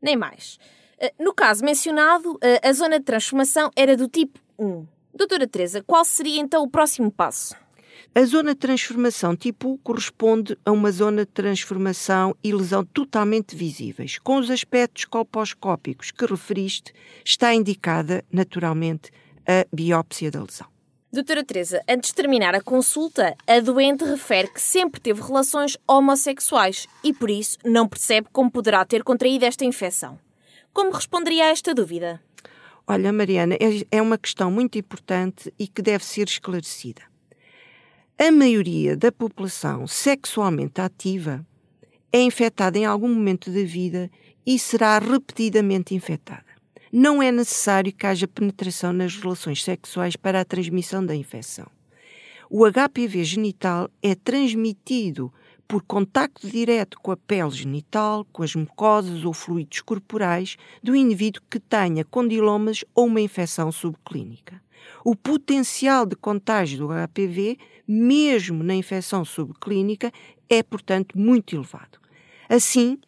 Nem 0.00 0.16
mais. 0.16 0.58
Eh, 0.98 1.12
no 1.18 1.32
caso 1.32 1.64
mencionado, 1.64 2.38
eh, 2.42 2.60
a 2.62 2.72
zona 2.72 2.98
de 2.98 3.04
transformação 3.04 3.70
era 3.74 3.96
do 3.96 4.06
tipo 4.06 4.38
1. 4.58 4.86
Doutora 5.14 5.46
Teresa, 5.46 5.82
qual 5.82 6.04
seria 6.04 6.40
então 6.40 6.62
o 6.62 6.68
próximo 6.68 7.10
passo? 7.10 7.56
A 8.14 8.24
zona 8.24 8.54
de 8.54 8.60
transformação 8.60 9.34
tipo 9.34 9.70
U 9.70 9.78
corresponde 9.78 10.56
a 10.64 10.70
uma 10.70 10.92
zona 10.92 11.24
de 11.24 11.32
transformação 11.32 12.36
e 12.44 12.52
lesão 12.52 12.84
totalmente 12.84 13.56
visíveis. 13.56 14.20
Com 14.20 14.38
os 14.38 14.50
aspectos 14.50 15.04
colposcópicos 15.04 16.12
que 16.12 16.24
referiste, 16.24 16.92
está 17.24 17.52
indicada, 17.52 18.24
naturalmente, 18.30 19.10
a 19.46 19.66
biópsia 19.74 20.30
da 20.30 20.42
lesão. 20.42 20.68
Doutora 21.12 21.44
Teresa, 21.44 21.82
antes 21.88 22.10
de 22.10 22.16
terminar 22.16 22.54
a 22.54 22.60
consulta, 22.60 23.36
a 23.46 23.60
doente 23.60 24.04
refere 24.04 24.48
que 24.48 24.60
sempre 24.60 25.00
teve 25.00 25.20
relações 25.20 25.76
homossexuais 25.86 26.86
e 27.02 27.12
por 27.12 27.30
isso 27.30 27.58
não 27.64 27.88
percebe 27.88 28.28
como 28.32 28.50
poderá 28.50 28.84
ter 28.84 29.02
contraído 29.04 29.44
esta 29.44 29.64
infecção. 29.64 30.18
Como 30.72 30.90
responderia 30.90 31.46
a 31.46 31.50
esta 31.50 31.74
dúvida? 31.74 32.20
Olha, 32.86 33.12
Mariana, 33.12 33.54
é, 33.54 33.98
é 33.98 34.02
uma 34.02 34.18
questão 34.18 34.50
muito 34.50 34.78
importante 34.78 35.52
e 35.58 35.66
que 35.66 35.82
deve 35.82 36.04
ser 36.04 36.28
esclarecida 36.28 37.02
a 38.16 38.30
maioria 38.30 38.96
da 38.96 39.10
população 39.10 39.88
sexualmente 39.88 40.80
ativa 40.80 41.44
é 42.12 42.22
infectada 42.22 42.78
em 42.78 42.84
algum 42.84 43.12
momento 43.12 43.50
da 43.50 43.64
vida 43.64 44.08
e 44.46 44.56
será 44.56 45.00
repetidamente 45.00 45.96
infectada. 45.96 46.44
Não 46.92 47.20
é 47.20 47.32
necessário 47.32 47.92
que 47.92 48.06
haja 48.06 48.28
penetração 48.28 48.92
nas 48.92 49.16
relações 49.16 49.64
sexuais 49.64 50.14
para 50.14 50.40
a 50.40 50.44
transmissão 50.44 51.04
da 51.04 51.12
infecção. 51.12 51.66
O 52.48 52.64
HPV 52.70 53.24
genital 53.24 53.90
é 54.00 54.14
transmitido 54.14 55.32
por 55.66 55.82
contacto 55.82 56.48
direto 56.48 57.00
com 57.00 57.10
a 57.10 57.16
pele 57.16 57.50
genital, 57.50 58.24
com 58.32 58.44
as 58.44 58.54
mucosas 58.54 59.24
ou 59.24 59.32
fluidos 59.32 59.80
corporais 59.80 60.56
do 60.80 60.94
indivíduo 60.94 61.42
que 61.50 61.58
tenha 61.58 62.04
condilomas 62.04 62.84
ou 62.94 63.06
uma 63.06 63.20
infecção 63.20 63.72
subclínica. 63.72 64.62
O 65.04 65.14
potencial 65.14 66.06
de 66.06 66.16
contágio 66.16 66.78
do 66.78 66.88
HPV, 66.88 67.58
mesmo 67.86 68.62
na 68.62 68.74
infecção 68.74 69.24
subclínica, 69.24 70.12
é, 70.48 70.62
portanto, 70.62 71.18
muito 71.18 71.54
elevado. 71.54 71.98
Assim, 72.48 72.98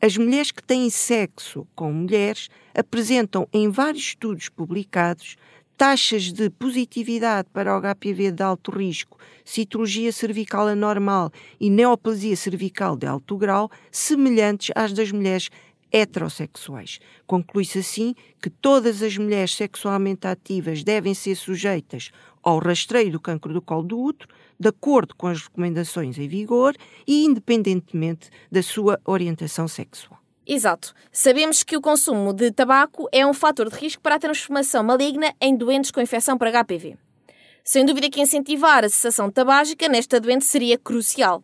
as 0.00 0.16
mulheres 0.16 0.50
que 0.50 0.62
têm 0.62 0.90
sexo 0.90 1.66
com 1.74 1.92
mulheres 1.92 2.48
apresentam 2.74 3.48
em 3.52 3.70
vários 3.70 4.04
estudos 4.04 4.48
publicados 4.48 5.36
taxas 5.76 6.32
de 6.32 6.48
positividade 6.48 7.48
para 7.52 7.76
o 7.76 7.80
HPV 7.80 8.32
de 8.32 8.42
alto 8.42 8.70
risco, 8.70 9.18
citologia 9.44 10.10
cervical 10.10 10.66
anormal 10.66 11.30
e 11.60 11.68
neoplasia 11.68 12.34
cervical 12.34 12.96
de 12.96 13.06
alto 13.06 13.36
grau 13.36 13.70
semelhantes 13.90 14.70
às 14.74 14.92
das 14.92 15.12
mulheres 15.12 15.50
heterossexuais. 15.92 16.98
Conclui-se 17.26 17.78
assim 17.78 18.14
que 18.40 18.50
todas 18.50 19.02
as 19.02 19.16
mulheres 19.16 19.54
sexualmente 19.54 20.26
ativas 20.26 20.82
devem 20.82 21.14
ser 21.14 21.34
sujeitas 21.34 22.10
ao 22.42 22.58
rastreio 22.58 23.12
do 23.12 23.20
cancro 23.20 23.52
do 23.52 23.60
colo 23.60 23.82
do 23.82 23.98
útero, 23.98 24.32
de 24.58 24.68
acordo 24.68 25.14
com 25.16 25.26
as 25.26 25.42
recomendações 25.42 26.18
em 26.18 26.28
vigor 26.28 26.74
e 27.06 27.24
independentemente 27.24 28.30
da 28.50 28.62
sua 28.62 29.00
orientação 29.04 29.66
sexual. 29.66 30.20
Exato. 30.46 30.94
Sabemos 31.10 31.64
que 31.64 31.76
o 31.76 31.80
consumo 31.80 32.32
de 32.32 32.52
tabaco 32.52 33.08
é 33.10 33.26
um 33.26 33.34
fator 33.34 33.68
de 33.68 33.76
risco 33.76 34.00
para 34.00 34.14
a 34.14 34.18
transformação 34.18 34.84
maligna 34.84 35.34
em 35.40 35.56
doentes 35.56 35.90
com 35.90 36.00
infecção 36.00 36.38
por 36.38 36.46
HPV. 36.46 36.96
Sem 37.64 37.84
dúvida 37.84 38.08
que 38.08 38.20
incentivar 38.20 38.84
a 38.84 38.88
cessação 38.88 39.28
tabágica 39.28 39.88
nesta 39.88 40.20
doente 40.20 40.44
seria 40.44 40.78
crucial. 40.78 41.42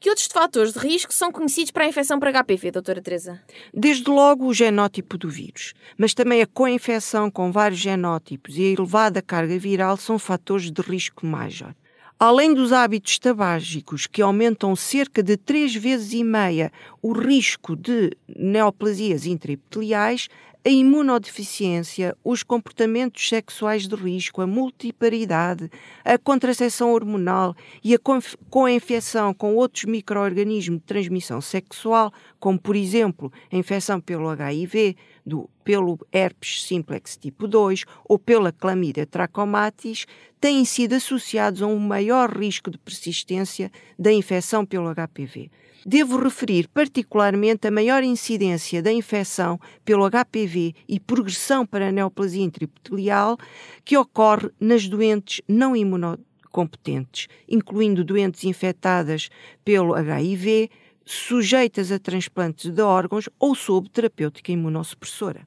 Que 0.00 0.08
outros 0.08 0.28
fatores 0.32 0.72
de 0.72 0.78
risco 0.78 1.12
são 1.12 1.30
conhecidos 1.30 1.70
para 1.70 1.84
a 1.84 1.88
infecção 1.88 2.18
por 2.18 2.32
HPV, 2.32 2.70
doutora 2.70 3.02
Teresa? 3.02 3.38
Desde 3.72 4.08
logo 4.08 4.46
o 4.46 4.54
genótipo 4.54 5.18
do 5.18 5.28
vírus, 5.28 5.74
mas 5.98 6.14
também 6.14 6.40
a 6.40 6.46
co-infecção 6.46 7.30
com 7.30 7.52
vários 7.52 7.78
genótipos 7.78 8.56
e 8.56 8.62
a 8.62 8.68
elevada 8.68 9.20
carga 9.20 9.58
viral 9.58 9.98
são 9.98 10.18
fatores 10.18 10.70
de 10.70 10.80
risco 10.80 11.26
maior. 11.26 11.74
Além 12.18 12.54
dos 12.54 12.72
hábitos 12.72 13.18
tabágicos, 13.18 14.06
que 14.06 14.22
aumentam 14.22 14.74
cerca 14.74 15.22
de 15.22 15.36
três 15.36 15.74
vezes 15.74 16.14
e 16.14 16.24
meia 16.24 16.72
o 17.02 17.12
risco 17.12 17.76
de 17.76 18.16
neoplasias 18.34 19.26
intraepiteliais, 19.26 20.28
a 20.64 20.68
imunodeficiência, 20.68 22.14
os 22.22 22.42
comportamentos 22.42 23.26
sexuais 23.28 23.88
de 23.88 23.94
risco, 23.94 24.42
a 24.42 24.46
multiparidade, 24.46 25.70
a 26.04 26.18
contracepção 26.18 26.92
hormonal 26.92 27.54
e 27.82 27.94
a 27.94 27.98
co-infecção 28.50 29.32
com 29.32 29.56
outros 29.56 29.84
micro-organismos 29.84 30.78
de 30.78 30.84
transmissão 30.84 31.40
sexual, 31.40 32.12
como 32.38 32.58
por 32.58 32.76
exemplo 32.76 33.32
a 33.50 33.56
infecção 33.56 34.00
pelo 34.00 34.28
HIV, 34.28 34.96
do, 35.30 35.48
pelo 35.62 35.98
herpes 36.12 36.64
simplex 36.64 37.16
tipo 37.16 37.46
2 37.46 37.84
ou 38.04 38.18
pela 38.18 38.50
clamídia 38.50 39.06
trachomatis, 39.06 40.04
têm 40.40 40.64
sido 40.64 40.94
associados 40.94 41.62
a 41.62 41.66
um 41.66 41.78
maior 41.78 42.36
risco 42.36 42.70
de 42.70 42.78
persistência 42.78 43.70
da 43.96 44.12
infecção 44.12 44.66
pelo 44.66 44.92
HPV. 44.92 45.48
Devo 45.86 46.18
referir 46.18 46.68
particularmente 46.68 47.66
a 47.66 47.70
maior 47.70 48.02
incidência 48.02 48.82
da 48.82 48.92
infecção 48.92 49.58
pelo 49.84 50.04
HPV 50.10 50.74
e 50.88 51.00
progressão 51.00 51.64
para 51.64 51.88
a 51.88 51.92
neoplasia 51.92 52.42
intraepitelial 52.42 53.38
que 53.84 53.96
ocorre 53.96 54.50
nas 54.60 54.88
doentes 54.88 55.40
não 55.48 55.74
imunocompetentes, 55.74 57.28
incluindo 57.48 58.04
doentes 58.04 58.44
infectadas 58.44 59.30
pelo 59.64 59.94
HIV, 59.94 60.68
sujeitas 61.04 61.90
a 61.90 61.98
transplantes 61.98 62.70
de 62.70 62.82
órgãos 62.82 63.28
ou 63.38 63.54
sob 63.54 63.88
terapêutica 63.88 64.52
imunossupressora. 64.52 65.46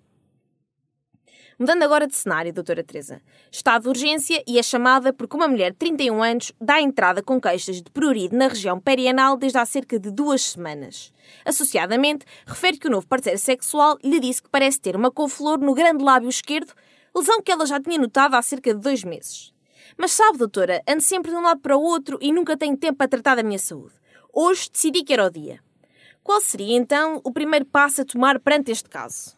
Mudando 1.57 1.83
agora 1.83 2.07
de 2.07 2.15
cenário, 2.15 2.51
doutora 2.51 2.83
Teresa. 2.83 3.21
Estado 3.51 3.83
de 3.83 3.89
urgência 3.89 4.43
e 4.47 4.57
é 4.57 4.63
chamada 4.63 5.13
porque 5.13 5.35
uma 5.35 5.47
mulher 5.47 5.71
de 5.71 5.77
31 5.77 6.23
anos 6.23 6.51
dá 6.59 6.81
entrada 6.81 7.21
com 7.21 7.39
queixas 7.39 7.81
de 7.81 7.91
prurido 7.91 8.35
na 8.35 8.47
região 8.47 8.79
perianal 8.79 9.37
desde 9.37 9.59
há 9.59 9.65
cerca 9.65 9.99
de 9.99 10.09
duas 10.09 10.41
semanas. 10.41 11.13
Associadamente, 11.45 12.25
refere 12.45 12.77
que 12.77 12.87
o 12.87 12.91
novo 12.91 13.07
parceiro 13.07 13.37
sexual 13.37 13.97
lhe 14.03 14.19
disse 14.19 14.41
que 14.41 14.49
parece 14.49 14.81
ter 14.81 14.95
uma 14.95 15.11
couve-flor 15.11 15.59
no 15.59 15.75
grande 15.75 16.03
lábio 16.03 16.27
esquerdo, 16.27 16.73
lesão 17.15 17.41
que 17.41 17.51
ela 17.51 17.65
já 17.65 17.79
tinha 17.79 17.99
notado 17.99 18.33
há 18.33 18.41
cerca 18.41 18.73
de 18.73 18.81
dois 18.81 19.03
meses. 19.03 19.53
Mas 19.95 20.11
sabe, 20.11 20.39
doutora, 20.39 20.81
ando 20.87 21.03
sempre 21.03 21.31
de 21.31 21.37
um 21.37 21.41
lado 21.41 21.61
para 21.61 21.77
o 21.77 21.81
outro 21.81 22.17
e 22.19 22.33
nunca 22.33 22.57
tenho 22.57 22.75
tempo 22.75 22.97
para 22.97 23.07
tratar 23.07 23.35
da 23.35 23.43
minha 23.43 23.59
saúde. 23.59 23.93
Hoje 24.35 24.67
decidi 24.73 25.03
que 25.03 25.13
era 25.13 25.27
o 25.27 25.29
dia. 25.29 25.59
Qual 26.23 26.41
seria 26.41 26.75
então 26.75 27.21
o 27.23 27.31
primeiro 27.31 27.65
passo 27.65 28.01
a 28.01 28.05
tomar 28.05 28.39
perante 28.39 28.71
este 28.71 28.89
caso? 28.89 29.37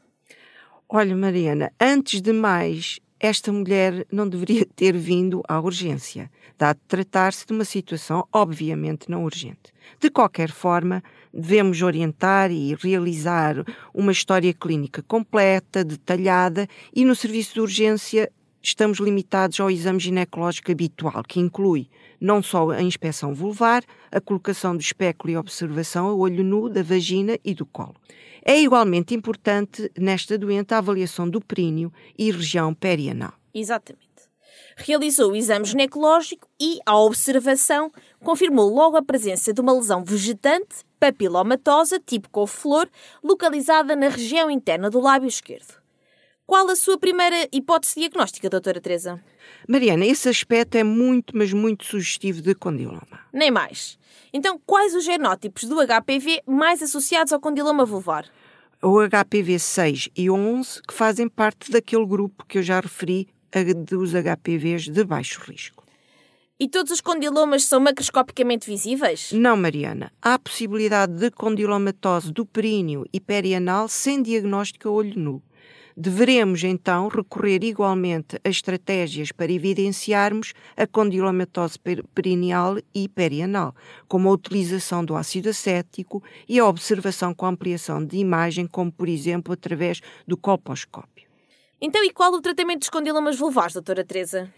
Olha, 0.87 1.13
Mariana, 1.13 1.73
antes 1.77 2.21
de 2.21 2.31
mais, 2.31 3.01
esta 3.19 3.51
mulher 3.51 4.07
não 4.09 4.25
deveria 4.25 4.65
ter 4.73 4.95
vindo 4.95 5.43
à 5.49 5.59
urgência, 5.59 6.31
dado 6.57 6.79
tratar-se 6.87 7.45
de 7.45 7.51
uma 7.51 7.65
situação 7.65 8.25
obviamente 8.31 9.11
não 9.11 9.25
urgente. 9.25 9.73
De 9.99 10.09
qualquer 10.09 10.49
forma, 10.49 11.03
devemos 11.33 11.81
orientar 11.81 12.49
e 12.49 12.73
realizar 12.75 13.65
uma 13.93 14.13
história 14.13 14.53
clínica 14.53 15.03
completa, 15.03 15.83
detalhada 15.83 16.69
e 16.95 17.03
no 17.03 17.17
serviço 17.17 17.55
de 17.55 17.59
urgência 17.59 18.31
estamos 18.69 18.99
limitados 18.99 19.59
ao 19.59 19.69
exame 19.69 19.99
ginecológico 19.99 20.71
habitual, 20.71 21.23
que 21.23 21.39
inclui 21.39 21.87
não 22.19 22.41
só 22.41 22.71
a 22.71 22.81
inspeção 22.81 23.33
vulvar, 23.33 23.83
a 24.11 24.19
colocação 24.19 24.75
do 24.75 24.81
espéculo 24.81 25.33
e 25.33 25.37
observação 25.37 26.07
a 26.07 26.13
olho 26.13 26.43
nu 26.43 26.69
da 26.69 26.81
vagina 26.81 27.37
e 27.43 27.53
do 27.53 27.65
colo. 27.65 27.95
É 28.43 28.59
igualmente 28.59 29.13
importante 29.13 29.91
nesta 29.97 30.37
doente 30.37 30.73
a 30.73 30.79
avaliação 30.79 31.29
do 31.29 31.41
períneo 31.41 31.91
e 32.17 32.31
região 32.31 32.73
perianal. 32.73 33.33
Exatamente. 33.53 34.05
Realizou 34.77 35.31
o 35.31 35.35
exame 35.35 35.65
ginecológico 35.65 36.47
e, 36.59 36.79
à 36.85 36.97
observação, 36.97 37.91
confirmou 38.19 38.73
logo 38.73 38.97
a 38.97 39.03
presença 39.03 39.53
de 39.53 39.61
uma 39.61 39.73
lesão 39.73 40.03
vegetante, 40.03 40.83
papilomatosa, 40.99 41.99
tipo 41.99 42.29
couve-flor, 42.29 42.87
localizada 43.23 43.95
na 43.95 44.09
região 44.09 44.49
interna 44.49 44.89
do 44.89 44.99
lábio 44.99 45.29
esquerdo. 45.29 45.84
Qual 46.47 46.69
a 46.69 46.75
sua 46.75 46.95
primeira 46.99 47.47
hipótese 47.51 47.99
diagnóstica, 47.99 48.47
doutora 48.47 48.79
Teresa? 48.79 49.19
Mariana, 49.67 50.05
esse 50.05 50.29
aspecto 50.29 50.75
é 50.75 50.83
muito, 50.83 51.35
mas 51.35 51.51
muito 51.51 51.83
sugestivo 51.85 52.39
de 52.39 52.53
condiloma. 52.53 53.19
Nem 53.33 53.49
mais. 53.49 53.97
Então, 54.31 54.61
quais 54.63 54.93
os 54.93 55.03
genótipos 55.03 55.63
do 55.63 55.75
HPV 55.77 56.43
mais 56.45 56.83
associados 56.83 57.33
ao 57.33 57.39
condiloma 57.39 57.83
vulvar? 57.83 58.25
O 58.79 58.99
HPV 59.01 59.57
6 59.57 60.09
e 60.15 60.29
11, 60.29 60.83
que 60.83 60.93
fazem 60.93 61.27
parte 61.27 61.71
daquele 61.71 62.05
grupo 62.05 62.45
que 62.45 62.59
eu 62.59 62.63
já 62.63 62.79
referi, 62.79 63.27
dos 63.77 64.11
HPVs 64.13 64.83
de 64.83 65.03
baixo 65.03 65.41
risco. 65.41 65.83
E 66.59 66.69
todos 66.69 66.91
os 66.91 67.01
condilomas 67.01 67.63
são 67.63 67.79
macroscopicamente 67.79 68.69
visíveis? 68.69 69.31
Não, 69.31 69.57
Mariana. 69.57 70.11
Há 70.21 70.35
a 70.35 70.39
possibilidade 70.39 71.13
de 71.13 71.31
condilomatose 71.31 72.31
do 72.31 72.45
períneo 72.45 73.03
e 73.11 73.19
perianal 73.19 73.89
sem 73.89 74.21
diagnóstico 74.21 74.89
a 74.89 74.91
olho 74.91 75.19
nu. 75.19 75.43
Deveremos, 75.97 76.61
então, 76.65 77.07
recorrer 77.07 77.63
igualmente 77.63 78.37
a 78.43 78.49
estratégias 78.49 79.31
para 79.31 79.49
evidenciarmos 79.49 80.53
a 80.75 80.85
condilomatose 80.85 81.79
perineal 82.13 82.77
e 82.93 83.07
perianal, 83.07 83.73
como 84.05 84.27
a 84.27 84.33
utilização 84.33 85.05
do 85.05 85.15
ácido 85.15 85.49
acético 85.49 86.21
e 86.49 86.59
a 86.59 86.65
observação 86.65 87.33
com 87.33 87.45
ampliação 87.45 88.05
de 88.05 88.17
imagem, 88.17 88.67
como, 88.67 88.91
por 88.91 89.07
exemplo, 89.07 89.53
através 89.53 90.01
do 90.27 90.35
colposcópio. 90.35 91.29
Então, 91.79 92.03
e 92.03 92.11
qual 92.11 92.33
o 92.33 92.41
tratamento 92.41 92.79
dos 92.79 92.89
condilomas 92.89 93.37
vulvares, 93.37 93.73
doutora 93.73 94.03
Teresa? 94.03 94.53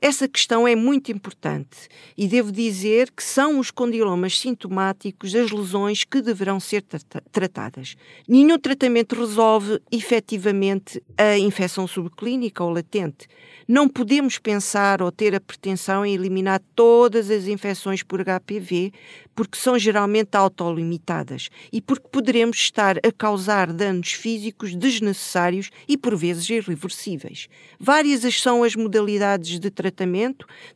Essa 0.00 0.28
questão 0.28 0.66
é 0.66 0.76
muito 0.76 1.10
importante 1.10 1.88
e 2.16 2.28
devo 2.28 2.52
dizer 2.52 3.10
que 3.10 3.22
são 3.22 3.58
os 3.58 3.72
condilomas 3.72 4.38
sintomáticos 4.38 5.34
as 5.34 5.50
lesões 5.50 6.04
que 6.04 6.22
deverão 6.22 6.60
ser 6.60 6.84
tratadas. 7.32 7.96
Nenhum 8.28 8.56
tratamento 8.58 9.16
resolve 9.16 9.80
efetivamente 9.90 11.02
a 11.16 11.36
infecção 11.36 11.88
subclínica 11.88 12.62
ou 12.62 12.70
latente. 12.70 13.26
Não 13.66 13.88
podemos 13.88 14.38
pensar 14.38 15.02
ou 15.02 15.10
ter 15.10 15.34
a 15.34 15.40
pretensão 15.40 16.06
em 16.06 16.14
eliminar 16.14 16.62
todas 16.76 17.28
as 17.28 17.48
infecções 17.48 18.02
por 18.02 18.20
HPV, 18.20 18.92
porque 19.34 19.58
são 19.58 19.78
geralmente 19.78 20.36
autolimitadas 20.36 21.48
e 21.72 21.80
porque 21.80 22.08
poderemos 22.08 22.56
estar 22.56 22.98
a 22.98 23.12
causar 23.12 23.72
danos 23.72 24.12
físicos 24.12 24.74
desnecessários 24.74 25.70
e 25.86 25.96
por 25.96 26.16
vezes 26.16 26.48
irreversíveis. 26.48 27.48
Várias 27.78 28.24
são 28.40 28.62
as 28.62 28.74
modalidades 28.74 29.58
de 29.58 29.70
tratamento 29.70 29.87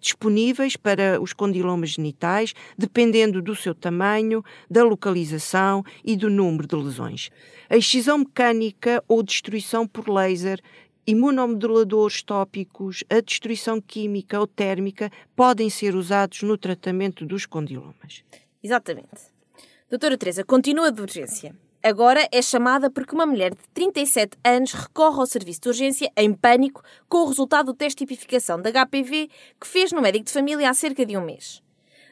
disponíveis 0.01 0.77
para 0.77 1.21
os 1.21 1.33
condilomas 1.33 1.91
genitais, 1.91 2.55
dependendo 2.77 3.41
do 3.41 3.55
seu 3.55 3.75
tamanho, 3.75 4.45
da 4.71 4.83
localização 4.83 5.85
e 6.05 6.17
do 6.17 6.31
número 6.31 6.67
de 6.67 6.77
lesões. 6.77 7.31
A 7.69 7.77
excisão 7.77 8.19
mecânica 8.19 9.03
ou 9.09 9.23
destruição 9.23 9.87
por 9.87 10.09
laser 10.09 10.61
imunomoduladores 11.07 12.23
tópicos, 12.23 13.03
a 13.11 13.21
destruição 13.21 13.81
química 13.81 14.39
ou 14.39 14.47
térmica 14.47 15.11
podem 15.35 15.69
ser 15.69 15.95
usados 15.95 16.43
no 16.43 16.57
tratamento 16.57 17.27
dos 17.27 17.47
condilomas. 17.47 18.23
Exatamente. 18.63 19.33
Doutora 19.91 20.17
Teresa, 20.17 20.45
continua 20.45 20.91
de 20.91 21.03
urgência. 21.03 21.55
Agora 21.85 22.29
é 22.31 22.41
chamada 22.41 22.89
porque 22.89 23.15
uma 23.15 23.27
mulher 23.27 23.51
de 23.51 23.69
37 23.75 24.39
anos 24.45 24.73
recorre 24.73 25.19
ao 25.19 25.27
serviço 25.27 25.63
de 25.63 25.69
urgência 25.69 26.13
em 26.17 26.33
pânico 26.33 26.81
com 27.09 27.19
o 27.19 27.27
resultado 27.27 27.67
do 27.67 27.75
teste 27.75 28.05
de 28.05 28.07
tipificação 28.07 28.61
da 28.61 28.71
HPV 28.71 29.29
que 29.61 29.67
fez 29.67 29.91
no 29.91 30.01
médico 30.01 30.27
de 30.27 30.33
família 30.33 30.71
há 30.71 30.75
cerca 30.75 31.05
de 31.05 31.17
um 31.17 31.25
mês. 31.25 31.61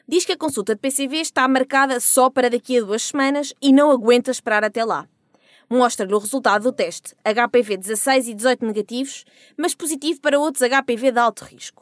Diz 0.05 0.25
que 0.25 0.33
a 0.33 0.37
consulta 0.37 0.75
de 0.75 0.81
PCV 0.81 1.17
está 1.17 1.47
marcada 1.47 2.01
só 2.01 2.29
para 2.29 2.49
daqui 2.49 2.77
a 2.77 2.81
duas 2.81 3.03
semanas 3.03 3.53
e 3.61 3.71
não 3.71 3.91
aguenta 3.91 4.29
esperar 4.29 4.63
até 4.63 4.83
lá 4.83 5.07
mostra-lhe 5.77 6.13
o 6.13 6.19
resultado 6.19 6.63
do 6.63 6.73
teste 6.73 7.15
HPV 7.23 7.77
16 7.77 8.27
e 8.27 8.33
18 8.33 8.65
negativos, 8.65 9.23
mas 9.55 9.73
positivo 9.73 10.19
para 10.19 10.37
outros 10.37 10.67
HPV 10.69 11.13
de 11.13 11.19
alto 11.19 11.45
risco. 11.45 11.80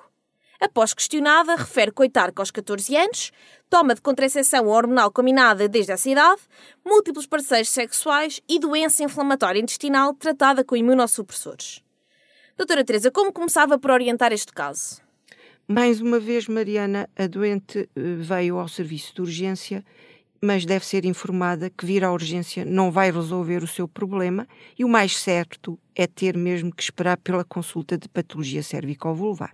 Após 0.60 0.94
questionada, 0.94 1.56
refere 1.56 1.92
coitar 1.92 2.34
que 2.34 2.42
aos 2.42 2.52
14 2.52 2.96
anos, 2.96 3.32
toma 3.70 3.96
de 3.96 4.02
contracepção 4.02 4.68
hormonal 4.68 5.10
combinada 5.10 5.70
desde 5.70 5.94
essa 5.94 6.10
idade, 6.10 6.42
múltiplos 6.86 7.26
parceiros 7.26 7.70
sexuais 7.70 8.42
e 8.48 8.60
doença 8.60 9.04
inflamatória 9.04 9.62
intestinal 9.62 10.14
tratada 10.14 10.64
com 10.64 10.76
imunossupressores. 10.76 11.82
Doutora 12.58 12.84
Teresa, 12.84 13.10
como 13.10 13.32
começava 13.32 13.80
por 13.80 13.92
orientar 13.92 14.34
este 14.34 14.52
caso? 14.52 15.02
Mais 15.66 16.02
uma 16.02 16.20
vez, 16.20 16.48
Mariana, 16.48 17.10
a 17.16 17.26
doente 17.26 17.90
eh, 17.96 18.16
veio 18.18 18.60
ao 18.60 18.68
serviço 18.68 19.16
de 19.16 19.22
urgência 19.22 19.86
mas 20.42 20.66
deve 20.66 20.86
ser 20.86 21.06
informada 21.06 21.70
que 21.70 21.86
vir 21.86 22.04
à 22.04 22.12
urgência 22.12 22.64
não 22.64 22.92
vai 22.92 23.12
resolver 23.12 23.64
o 23.64 23.68
seu 23.68 23.88
problema 23.88 24.48
e 24.78 24.86
o 24.86 24.90
mais 24.90 25.18
certo 25.18 25.78
é 25.94 26.08
ter 26.08 26.38
mesmo 26.38 26.74
que 26.74 26.82
esperar 26.82 27.18
pela 27.18 27.44
consulta 27.44 27.98
de 27.98 28.08
patologia 28.08 28.64
cervical-vulvar. 28.64 29.54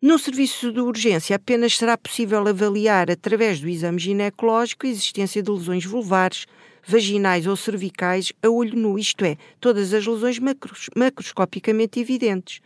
No 0.00 0.16
serviço 0.16 0.70
de 0.70 0.78
urgência, 0.78 1.34
apenas 1.34 1.76
será 1.76 1.98
possível 1.98 2.46
avaliar, 2.46 3.10
através 3.10 3.60
do 3.60 3.68
exame 3.68 3.98
ginecológico, 3.98 4.86
a 4.86 4.88
existência 4.88 5.42
de 5.42 5.50
lesões 5.50 5.84
vulvares, 5.84 6.46
vaginais 6.86 7.48
ou 7.48 7.56
cervicais 7.56 8.32
a 8.40 8.48
olho 8.48 8.78
nu, 8.78 8.96
isto 8.96 9.24
é, 9.24 9.36
todas 9.58 9.92
as 9.92 10.06
lesões 10.06 10.38
macros, 10.38 10.88
macroscopicamente 10.94 11.98
evidentes. 11.98 12.60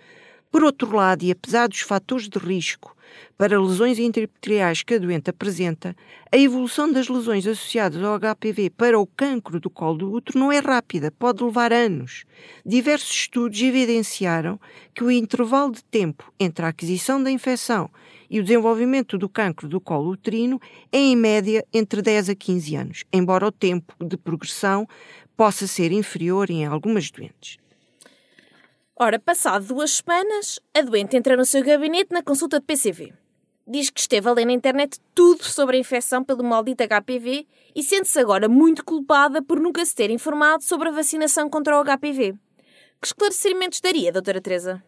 Por 0.51 0.63
outro 0.63 0.95
lado, 0.95 1.25
e 1.25 1.31
apesar 1.31 1.69
dos 1.69 1.81
fatores 1.81 2.29
de 2.29 2.39
risco 2.39 2.95
para 3.37 3.61
lesões 3.61 3.99
intraepiteliais 3.99 4.83
que 4.83 4.95
a 4.95 4.99
doente 4.99 5.31
apresenta, 5.31 5.97
a 6.31 6.37
evolução 6.37 6.91
das 6.91 7.09
lesões 7.09 7.47
associadas 7.47 8.03
ao 8.03 8.19
HPV 8.19 8.71
para 8.71 8.99
o 8.99 9.07
cancro 9.07 9.59
do 9.61 9.69
colo 9.71 9.99
do 9.99 10.13
útero 10.13 10.39
não 10.39 10.53
é 10.53 10.59
rápida, 10.59 11.11
pode 11.11 11.43
levar 11.43 11.73
anos. 11.73 12.25
Diversos 12.65 13.11
estudos 13.11 13.61
evidenciaram 13.61 14.59
que 14.95 15.05
o 15.05 15.11
intervalo 15.11 15.73
de 15.73 15.85
tempo 15.85 16.33
entre 16.39 16.65
a 16.65 16.69
aquisição 16.69 17.23
da 17.23 17.31
infecção 17.31 17.91
e 18.31 18.41
o 18.41 18.43
desenvolvimento 18.43 19.19
do 19.19 19.29
cancro 19.29 19.69
do 19.69 19.79
colo 19.79 20.11
uterino 20.11 20.59
é, 20.91 20.99
em 20.99 21.15
média, 21.15 21.63
entre 21.73 22.01
10 22.01 22.31
a 22.31 22.35
15 22.35 22.77
anos, 22.77 23.05
embora 23.13 23.47
o 23.47 23.53
tempo 23.53 23.95
de 24.03 24.17
progressão 24.17 24.89
possa 25.37 25.67
ser 25.67 25.93
inferior 25.93 26.49
em 26.49 26.65
algumas 26.65 27.11
doentes. 27.11 27.59
Ora, 28.95 29.19
passado 29.19 29.67
duas 29.67 29.91
semanas, 29.91 30.61
a 30.75 30.83
doente 30.83 31.17
entra 31.17 31.35
no 31.37 31.47
seu 31.47 31.65
gabinete 31.65 32.13
na 32.13 32.23
consulta 32.23 32.61
de 32.61 32.67
PCV. 32.67 33.15
Diz 33.67 33.89
que 33.89 34.01
esteve 34.01 34.29
a 34.29 34.33
ler 34.33 34.45
na 34.45 34.53
internet 34.53 34.99
tudo 35.15 35.45
sobre 35.45 35.77
a 35.77 35.81
infecção 35.81 36.23
pelo 36.23 36.45
maldito 36.45 36.85
HPV 36.85 37.47
e 37.75 37.83
sente-se 37.83 38.19
agora 38.19 38.49
muito 38.49 38.85
culpada 38.85 39.41
por 39.41 39.59
nunca 39.59 39.85
se 39.87 39.95
ter 39.95 40.11
informado 40.11 40.63
sobre 40.63 40.91
a 40.91 40.93
vacinação 40.93 41.49
contra 41.49 41.81
o 41.81 41.85
HPV. 41.85 42.35
Que 43.01 43.07
esclarecimentos 43.07 43.81
daria, 43.81 44.13
doutora 44.13 44.43
Teresa? 44.43 44.85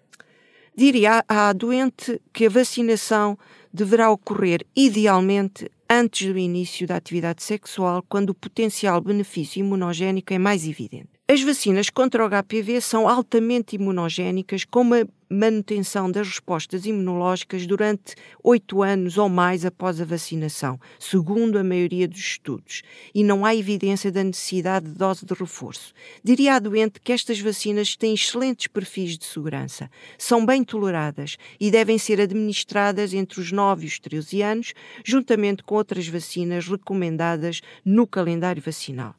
Diria 0.77 1.25
à 1.27 1.53
doente 1.53 2.21
que 2.33 2.47
a 2.47 2.51
vacinação 2.51 3.39
deverá 3.73 4.11
ocorrer 4.11 4.67
idealmente 4.77 5.71
antes 5.89 6.31
do 6.31 6.39
início 6.39 6.87
da 6.87 6.97
atividade 6.97 7.43
sexual, 7.43 8.05
quando 8.09 8.31
o 8.31 8.35
potencial 8.35 9.01
benefício 9.01 9.61
imunogénico 9.61 10.35
é 10.35 10.39
mais 10.39 10.67
evidente. 10.69 11.14
As 11.27 11.41
vacinas 11.41 11.89
contra 11.89 12.23
o 12.23 12.29
HPV 12.29 12.83
são 12.83 13.09
altamente 13.09 13.77
imunogénicas, 13.77 14.63
com 14.63 14.83
uma 14.83 15.09
manutenção 15.27 16.11
das 16.11 16.29
respostas 16.29 16.85
imunológicas 16.85 17.67
durante 17.67 18.15
oito 18.43 18.83
anos 18.83 19.17
ou 19.17 19.27
mais 19.31 19.65
após 19.65 20.03
a 20.03 20.05
vacinação, 20.05 20.79
segundo 20.99 21.59
a 21.59 21.65
maioria 21.65 22.07
dos 22.07 22.19
estudos, 22.19 22.83
e 23.15 23.25
não 23.25 23.43
há 23.47 23.57
evidência 23.57 24.13
da 24.13 24.23
necessidade 24.23 24.85
de 24.85 24.93
dose 24.93 25.25
de 25.25 25.33
reforço. 25.33 25.95
Diria 26.23 26.57
à 26.57 26.59
doente 26.59 27.01
que 27.01 27.11
estas 27.11 27.41
vacinas 27.41 27.97
têm 27.97 28.13
excelentes 28.13 28.67
perfis 28.67 29.17
de 29.17 29.25
segurança, 29.25 29.91
são 30.19 30.45
bem 30.45 30.63
toleradas 30.63 31.39
e 31.59 31.71
devem 31.71 31.97
ser 31.97 32.21
administradas 32.21 33.15
entre 33.15 33.41
os 33.41 33.51
9 33.51 33.85
e 33.85 33.89
os 33.89 33.99
13 33.99 34.43
anos, 34.43 34.75
juntamente 35.03 35.63
com 35.63 35.75
outras 35.75 36.07
vacinas 36.07 36.69
recomendadas 36.69 37.63
no 37.83 38.07
calendário 38.07 38.61
vacinal. 38.61 39.15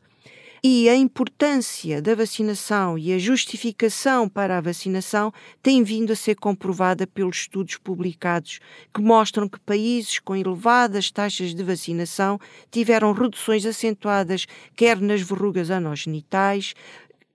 E 0.68 0.90
a 0.90 0.96
importância 0.96 2.02
da 2.02 2.16
vacinação 2.16 2.98
e 2.98 3.14
a 3.14 3.20
justificação 3.20 4.28
para 4.28 4.58
a 4.58 4.62
vacinação 4.62 5.32
tem 5.62 5.84
vindo 5.84 6.12
a 6.12 6.16
ser 6.16 6.34
comprovada 6.38 7.06
pelos 7.06 7.42
estudos 7.42 7.78
publicados 7.78 8.60
que 8.92 9.00
mostram 9.00 9.48
que 9.48 9.60
países 9.60 10.18
com 10.18 10.36
elevadas 10.36 11.12
taxas 11.12 11.54
de 11.54 11.64
vacinação 11.64 12.40
tiveram 12.72 13.12
reduções 13.12 13.64
acentuadas 13.64 14.48
quer 14.76 15.00
nas 15.00 15.22
verrugas 15.22 15.70
anogenitais, 15.70 16.74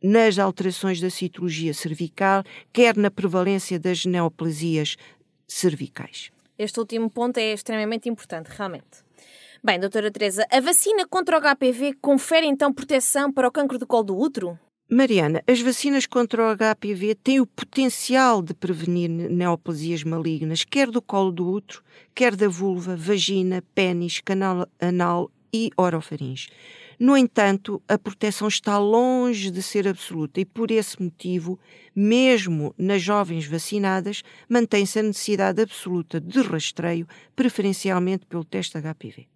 nas 0.03 0.37
alterações 0.37 1.01
da 1.01 1.09
citologia 1.09 1.73
cervical, 1.73 2.43
quer 2.73 2.97
na 2.97 3.13
prevalência 3.13 3.79
das 3.79 4.05
neoplasias 4.05 4.97
cervicais. 5.47 6.33
Este 6.59 6.81
último 6.81 7.09
ponto 7.09 7.39
é 7.39 7.53
extremamente 7.53 8.09
importante, 8.09 8.49
realmente. 8.49 9.05
Bem, 9.63 9.79
doutora 9.79 10.11
Teresa, 10.11 10.47
a 10.51 10.59
vacina 10.59 11.07
contra 11.07 11.37
o 11.37 11.41
HPV 11.41 11.93
confere 12.01 12.47
então 12.47 12.73
proteção 12.73 13.31
para 13.31 13.47
o 13.47 13.53
cancro 13.53 13.79
do 13.79 13.87
colo 13.87 14.05
do 14.05 14.19
útero? 14.19 14.59
Mariana, 14.91 15.43
as 15.47 15.61
vacinas 15.61 16.07
contra 16.07 16.43
o 16.43 16.57
HPV 16.57 17.15
têm 17.17 17.41
o 17.41 17.47
potencial 17.47 18.41
de 18.41 18.55
prevenir 18.55 19.11
neoplasias 19.11 20.03
malignas, 20.03 20.65
quer 20.65 20.91
do 20.91 21.03
colo 21.03 21.31
do 21.31 21.47
útero, 21.47 21.83
quer 22.15 22.35
da 22.35 22.49
vulva, 22.49 22.97
vagina, 22.97 23.63
pênis, 23.75 24.19
canal 24.25 24.67
anal 24.81 25.31
e 25.53 25.71
orofaringe. 25.77 26.49
No 26.99 27.15
entanto, 27.15 27.83
a 27.87 27.99
proteção 27.99 28.49
está 28.49 28.79
longe 28.79 29.51
de 29.51 29.63
ser 29.63 29.87
absoluta 29.87 30.41
e, 30.41 30.47
por 30.47 30.71
esse 30.71 31.01
motivo, 31.03 31.61
mesmo 31.95 32.75
nas 32.79 33.03
jovens 33.03 33.45
vacinadas, 33.45 34.23
mantém-se 34.49 35.01
a 35.01 35.03
necessidade 35.03 35.61
absoluta 35.61 36.19
de 36.19 36.41
rastreio, 36.41 37.07
preferencialmente 37.37 38.25
pelo 38.25 38.43
teste 38.43 38.79
HPV. 38.79 39.29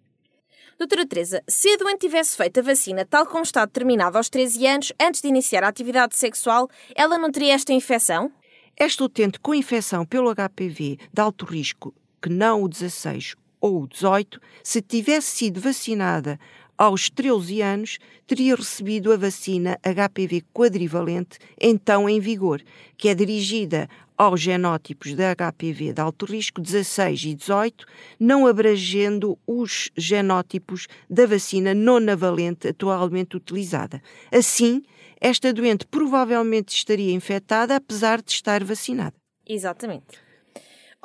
Doutora 0.77 1.07
Teresa, 1.07 1.41
se 1.47 1.69
a 1.69 1.77
doente 1.77 1.99
tivesse 1.99 2.35
feito 2.35 2.59
a 2.59 2.63
vacina 2.63 3.05
tal 3.05 3.25
como 3.25 3.43
está 3.43 3.63
determinado 3.63 4.17
aos 4.17 4.27
13 4.27 4.67
anos, 4.67 4.93
antes 4.99 5.21
de 5.21 5.29
iniciar 5.29 5.63
a 5.63 5.69
atividade 5.69 6.17
sexual, 6.17 6.69
ela 6.93 7.17
não 7.17 7.31
teria 7.31 7.53
esta 7.53 7.71
infecção? 7.71 8.29
Esta 8.75 9.05
utente 9.05 9.39
com 9.39 9.55
infecção 9.55 10.05
pelo 10.05 10.35
HPV 10.35 10.97
de 11.13 11.21
alto 11.21 11.45
risco, 11.45 11.95
que 12.21 12.27
não 12.27 12.61
o 12.61 12.67
16 12.67 13.35
ou 13.61 13.83
o 13.83 13.87
18, 13.87 14.41
se 14.61 14.81
tivesse 14.81 15.37
sido 15.37 15.61
vacinada 15.61 16.37
aos 16.77 17.09
13 17.09 17.61
anos, 17.61 17.97
teria 18.27 18.55
recebido 18.55 19.11
a 19.11 19.17
vacina 19.17 19.79
HPV 19.83 20.43
quadrivalente, 20.53 21.39
então 21.59 22.09
em 22.09 22.19
vigor, 22.19 22.61
que 22.97 23.09
é 23.09 23.15
dirigida 23.15 23.87
aos 24.17 24.39
genótipos 24.41 25.13
de 25.13 25.23
HPV 25.23 25.93
de 25.93 26.01
alto 26.01 26.25
risco 26.25 26.61
16 26.61 27.23
e 27.23 27.35
18, 27.35 27.85
não 28.19 28.47
abrangendo 28.47 29.37
os 29.45 29.91
genótipos 29.95 30.87
da 31.09 31.25
vacina 31.25 31.73
nonavalente 31.73 32.67
atualmente 32.67 33.35
utilizada. 33.35 34.01
Assim, 34.31 34.81
esta 35.19 35.53
doente 35.53 35.85
provavelmente 35.85 36.75
estaria 36.75 37.13
infectada 37.13 37.75
apesar 37.75 38.21
de 38.21 38.31
estar 38.31 38.63
vacinada. 38.63 39.15
Exatamente. 39.47 40.24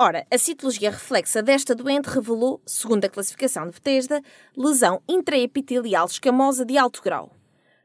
Ora, 0.03 0.27
a 0.31 0.39
citologia 0.39 0.91
reflexa 0.91 1.43
desta 1.43 1.75
doente 1.75 2.07
revelou, 2.07 2.63
segundo 2.65 3.05
a 3.05 3.09
classificação 3.11 3.67
de 3.67 3.73
Bethesda, 3.73 4.23
lesão 4.57 5.03
intraepitelial 5.07 6.07
escamosa 6.07 6.65
de 6.65 6.79
alto 6.79 7.03
grau. 7.03 7.37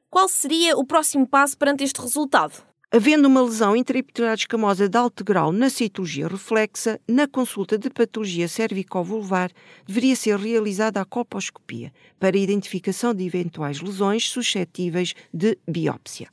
Qual 0.10 0.30
seria 0.30 0.78
o 0.78 0.86
próximo 0.86 1.28
passo 1.28 1.58
perante 1.58 1.84
este 1.84 2.00
resultado? 2.00 2.64
Havendo 2.90 3.28
uma 3.28 3.42
lesão 3.42 3.76
intraepitelial 3.76 4.34
escamosa 4.34 4.88
de 4.88 4.98
alto 4.98 5.26
grau 5.26 5.52
na 5.52 5.70
citologia 5.70 6.30
reflexa, 6.30 7.02
na 7.06 7.28
consulta 7.28 7.78
de 7.78 7.90
patologia 7.90 8.48
cervicovulvar 8.48 9.52
deveria 9.86 10.16
ser 10.16 10.40
realizada 10.40 11.02
a 11.02 11.06
colposcopia 11.06 11.92
para 12.18 12.38
identificação 12.38 13.14
de 13.14 13.26
eventuais 13.26 13.82
lesões 13.82 14.30
suscetíveis 14.30 15.14
de 15.34 15.58
biópsia. 15.68 16.30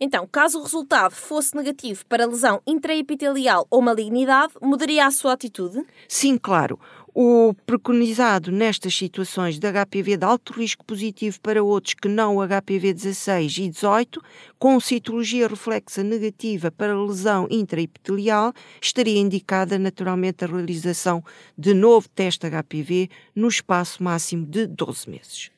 Então, 0.00 0.28
caso 0.30 0.60
o 0.60 0.62
resultado 0.62 1.14
fosse 1.14 1.56
negativo 1.56 2.04
para 2.06 2.26
lesão 2.26 2.62
intraepitelial 2.66 3.66
ou 3.68 3.82
malignidade, 3.82 4.52
mudaria 4.62 5.06
a 5.06 5.10
sua 5.10 5.32
atitude? 5.32 5.84
Sim, 6.06 6.38
claro. 6.38 6.78
O 7.12 7.52
preconizado 7.66 8.52
nestas 8.52 8.94
situações 8.94 9.58
de 9.58 9.66
HPV 9.66 10.16
de 10.16 10.24
alto 10.24 10.52
risco 10.52 10.84
positivo 10.84 11.40
para 11.40 11.64
outros 11.64 11.94
que 11.94 12.06
não 12.06 12.36
o 12.36 12.46
HPV 12.46 12.94
16 12.94 13.58
e 13.58 13.68
18, 13.70 14.22
com 14.56 14.78
citologia 14.78 15.48
reflexa 15.48 16.04
negativa 16.04 16.70
para 16.70 16.96
lesão 16.96 17.48
intraepitelial, 17.50 18.52
estaria 18.80 19.18
indicada 19.18 19.80
naturalmente 19.80 20.44
a 20.44 20.46
realização 20.46 21.24
de 21.56 21.74
novo 21.74 22.08
teste 22.08 22.46
HPV 22.48 23.10
no 23.34 23.48
espaço 23.48 24.00
máximo 24.00 24.46
de 24.46 24.68
12 24.68 25.10
meses. 25.10 25.57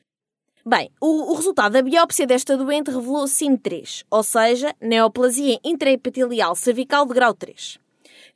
Bem, 0.63 0.91
o, 1.01 1.31
o, 1.31 1.35
resultado 1.35 1.73
da 1.73 1.81
biópsia 1.81 2.27
desta 2.27 2.55
doente 2.55 2.91
revelou 2.91 3.25
SIM3, 3.25 4.05
ou 4.11 4.21
seja, 4.21 4.75
neoplasia 4.79 5.59
intraepitelial 5.63 6.55
cervical 6.55 7.03
de 7.07 7.15
grau 7.15 7.33
3. 7.33 7.79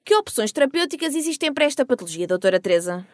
Que 0.04 0.16
opções 0.16 0.52
terapêuticas 0.52 1.14
existem 1.14 1.54
para 1.54 1.66
esta 1.66 1.86
patologia, 1.86 2.26
doutora 2.26 2.60
Teresa? 2.60 3.06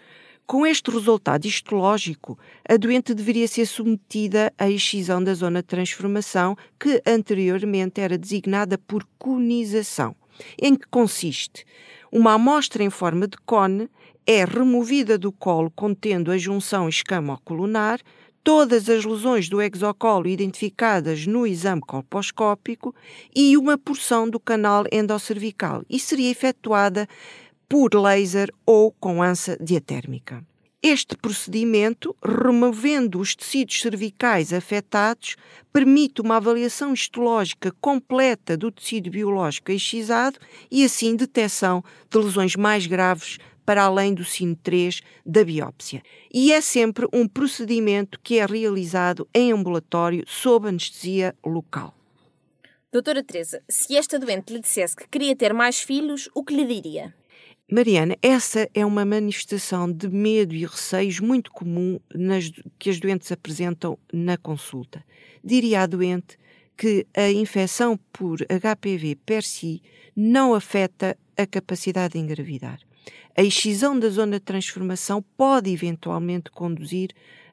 Com 0.47 0.65
este 0.65 0.89
resultado 0.89 1.45
histológico, 1.45 2.39
a 2.67 2.78
doente 2.78 3.13
deveria 3.13 3.50
ser 3.50 3.65
submetida 3.65 4.54
à 4.58 4.69
excisão 4.69 5.21
da 5.21 5.34
zona 5.34 5.62
de 5.62 5.67
transformação, 5.67 6.56
que 6.80 7.02
anteriormente 7.06 8.00
era 8.00 8.17
designada 8.17 8.78
por 8.78 9.06
conização, 9.19 10.15
em 10.62 10.74
que 10.74 10.88
consiste 10.89 11.65
uma 12.10 12.34
amostra 12.34 12.82
em 12.82 12.89
forma 12.89 13.28
de 13.28 13.38
cone 13.45 13.89
é 14.26 14.45
removida 14.45 15.17
do 15.17 15.32
colo 15.32 15.71
contendo 15.76 16.32
a 16.32 16.38
junção 16.38 16.88
escamo-colunar, 16.88 18.00
todas 18.43 18.89
as 18.89 19.06
lesões 19.06 19.49
do 19.49 19.62
exocolo 19.62 20.27
identificadas 20.27 21.25
no 21.25 21.45
exame 21.45 21.82
colposcópico 21.82 22.93
e 23.36 23.56
uma 23.58 23.77
porção 23.77 24.30
do 24.30 24.39
canal 24.39 24.86
endocervical 24.91 25.84
e 25.89 25.99
seria 25.99 26.30
efetuada 26.30 27.08
por 27.69 27.93
laser 27.93 28.51
ou 28.65 28.91
com 28.91 29.21
ansa 29.23 29.58
diatérmica. 29.62 30.43
Este 30.84 31.15
procedimento, 31.15 32.15
removendo 32.25 33.19
os 33.19 33.36
tecidos 33.36 33.80
cervicais 33.80 34.51
afetados, 34.51 35.36
permite 35.71 36.21
uma 36.21 36.38
avaliação 36.38 36.91
histológica 36.91 37.71
completa 37.80 38.58
do 38.58 38.71
tecido 38.71 39.12
biológico 39.12 39.71
excisado 39.71 40.39
e, 40.71 40.84
assim, 40.84 41.15
detecção 41.15 41.84
de 42.10 42.17
lesões 42.17 42.56
mais 42.56 42.88
graves 42.88 43.38
para 43.71 43.84
além 43.84 44.13
do 44.13 44.25
sino 44.25 44.53
3 44.53 45.01
da 45.25 45.45
biópsia. 45.45 46.03
E 46.29 46.51
é 46.51 46.60
sempre 46.60 47.07
um 47.13 47.25
procedimento 47.25 48.19
que 48.21 48.38
é 48.38 48.45
realizado 48.45 49.25
em 49.34 49.53
ambulatório 49.53 50.25
sob 50.27 50.67
anestesia 50.67 51.34
local. 51.41 51.95
Doutora 52.91 53.23
Teresa, 53.23 53.63
se 53.69 53.95
esta 53.95 54.19
doente 54.19 54.51
lhe 54.51 54.60
dissesse 54.60 54.93
que 54.93 55.07
queria 55.07 55.34
ter 55.38 55.53
mais 55.53 55.79
filhos, 55.79 56.27
o 56.36 56.43
que 56.43 56.53
lhe 56.53 56.65
diria? 56.65 57.15
Mariana, 57.71 58.17
essa 58.21 58.69
é 58.73 58.86
uma 58.86 59.05
manifestação 59.05 59.89
de 59.89 60.10
medo 60.10 60.53
e 60.53 60.65
receios 60.65 61.21
muito 61.21 61.49
comum 61.49 61.97
nas, 62.13 62.51
que 62.77 62.89
as 62.89 62.99
doentes 62.99 63.31
apresentam 63.31 63.97
na 64.12 64.36
consulta. 64.36 65.01
Diria 65.41 65.84
à 65.84 65.86
doente 65.86 66.38
que 66.75 67.07
a 67.15 67.31
infecção 67.31 67.97
por 68.12 68.39
HPV 68.41 69.15
per 69.25 69.43
si 69.43 69.81
não 70.13 70.53
afeta 70.53 71.17
a 71.38 71.47
capacidade 71.47 72.15
de 72.15 72.19
engravidar. 72.19 72.81
A 73.37 73.43
excisão 73.43 73.97
da 73.97 74.09
zona 74.09 74.39
de 74.39 74.45
transformação 74.45 75.23
pode 75.37 75.71
eventualmente 75.71 76.51
conduzir 76.51 77.11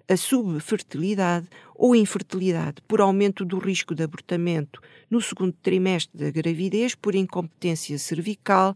a 0.09 0.17
subfertilidade 0.17 1.47
ou 1.75 1.95
infertilidade 1.95 2.81
por 2.89 3.01
aumento 3.01 3.45
do 3.45 3.59
risco 3.59 3.95
de 3.95 4.03
abortamento 4.03 4.81
no 5.11 5.21
segundo 5.21 5.55
trimestre 5.63 6.19
da 6.19 6.31
gravidez 6.31 6.95
por 6.95 7.15
incompetência 7.15 7.99
cervical, 7.99 8.75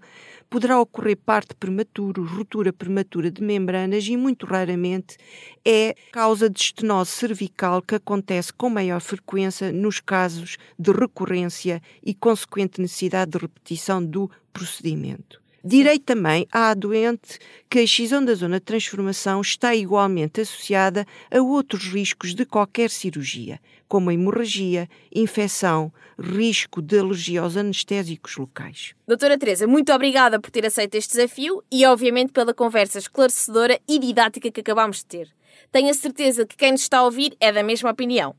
poderá 0.49 0.79
ocorrer 0.79 1.17
parte 1.17 1.55
prematuro, 1.55 2.25
ruptura 2.25 2.73
prematura 2.73 3.31
de 3.31 3.43
membranas 3.43 4.07
e, 4.07 4.17
muito 4.17 4.47
raramente, 4.47 5.17
é 5.65 5.97
causa 6.13 6.49
de 6.49 6.61
estenose 6.61 7.11
cervical 7.11 7.83
que 7.83 7.95
acontece 7.95 8.53
com 8.53 8.69
maior 8.69 9.01
frequência 9.01 9.73
nos 9.73 9.99
casos 10.01 10.59
de 10.79 10.93
recorrência 10.93 11.83
e 12.03 12.15
consequente 12.15 12.81
necessidade 12.81 13.33
de 13.33 13.39
repetição 13.39 14.05
do 14.05 14.31
procedimento. 14.53 15.42
Direi 15.65 15.99
também 15.99 16.47
à 16.51 16.75
doente 16.75 17.39
que 17.71 17.79
a 17.79 17.83
excisão 17.83 18.25
da 18.25 18.35
zona 18.35 18.59
de 18.59 18.65
transformação 18.65 19.41
está 19.41 19.75
igualmente 19.75 20.41
associada 20.41 21.07
a 21.31 21.41
outros 21.41 21.85
riscos 21.85 22.35
de 22.35 22.45
qualquer 22.45 22.91
cirurgia, 22.91 23.61
como 23.87 24.11
hemorragia, 24.11 24.89
infecção, 25.15 25.93
risco 26.19 26.83
de 26.83 26.99
alergia 26.99 27.43
aos 27.43 27.57
anestésicos 27.57 28.37
locais. 28.37 28.95
Doutora 29.07 29.39
Teresa, 29.39 29.67
muito 29.67 29.93
obrigada 29.93 30.41
por 30.41 30.51
ter 30.51 30.67
aceito 30.67 30.97
este 30.97 31.13
desafio 31.13 31.63
e, 31.71 31.87
obviamente, 31.87 32.33
pela 32.33 32.53
conversa 32.53 32.99
esclarecedora 32.99 33.79
e 33.89 34.01
didática 34.01 34.51
que 34.51 34.61
acabámos 34.61 34.99
de 34.99 35.07
ter. 35.07 35.29
Tenho 35.71 35.91
a 35.91 35.95
certeza 35.95 36.45
que 36.45 36.57
quem 36.57 36.73
nos 36.73 36.83
está 36.83 36.99
a 36.99 37.05
ouvir 37.05 37.37
é 37.39 37.53
da 37.53 37.63
mesma 37.63 37.91
opinião. 37.91 38.35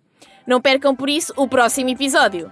Não 0.46 0.60
percam 0.60 0.94
por 0.94 1.10
isso 1.10 1.34
o 1.38 1.48
próximo 1.48 1.90
episódio. 1.90 2.52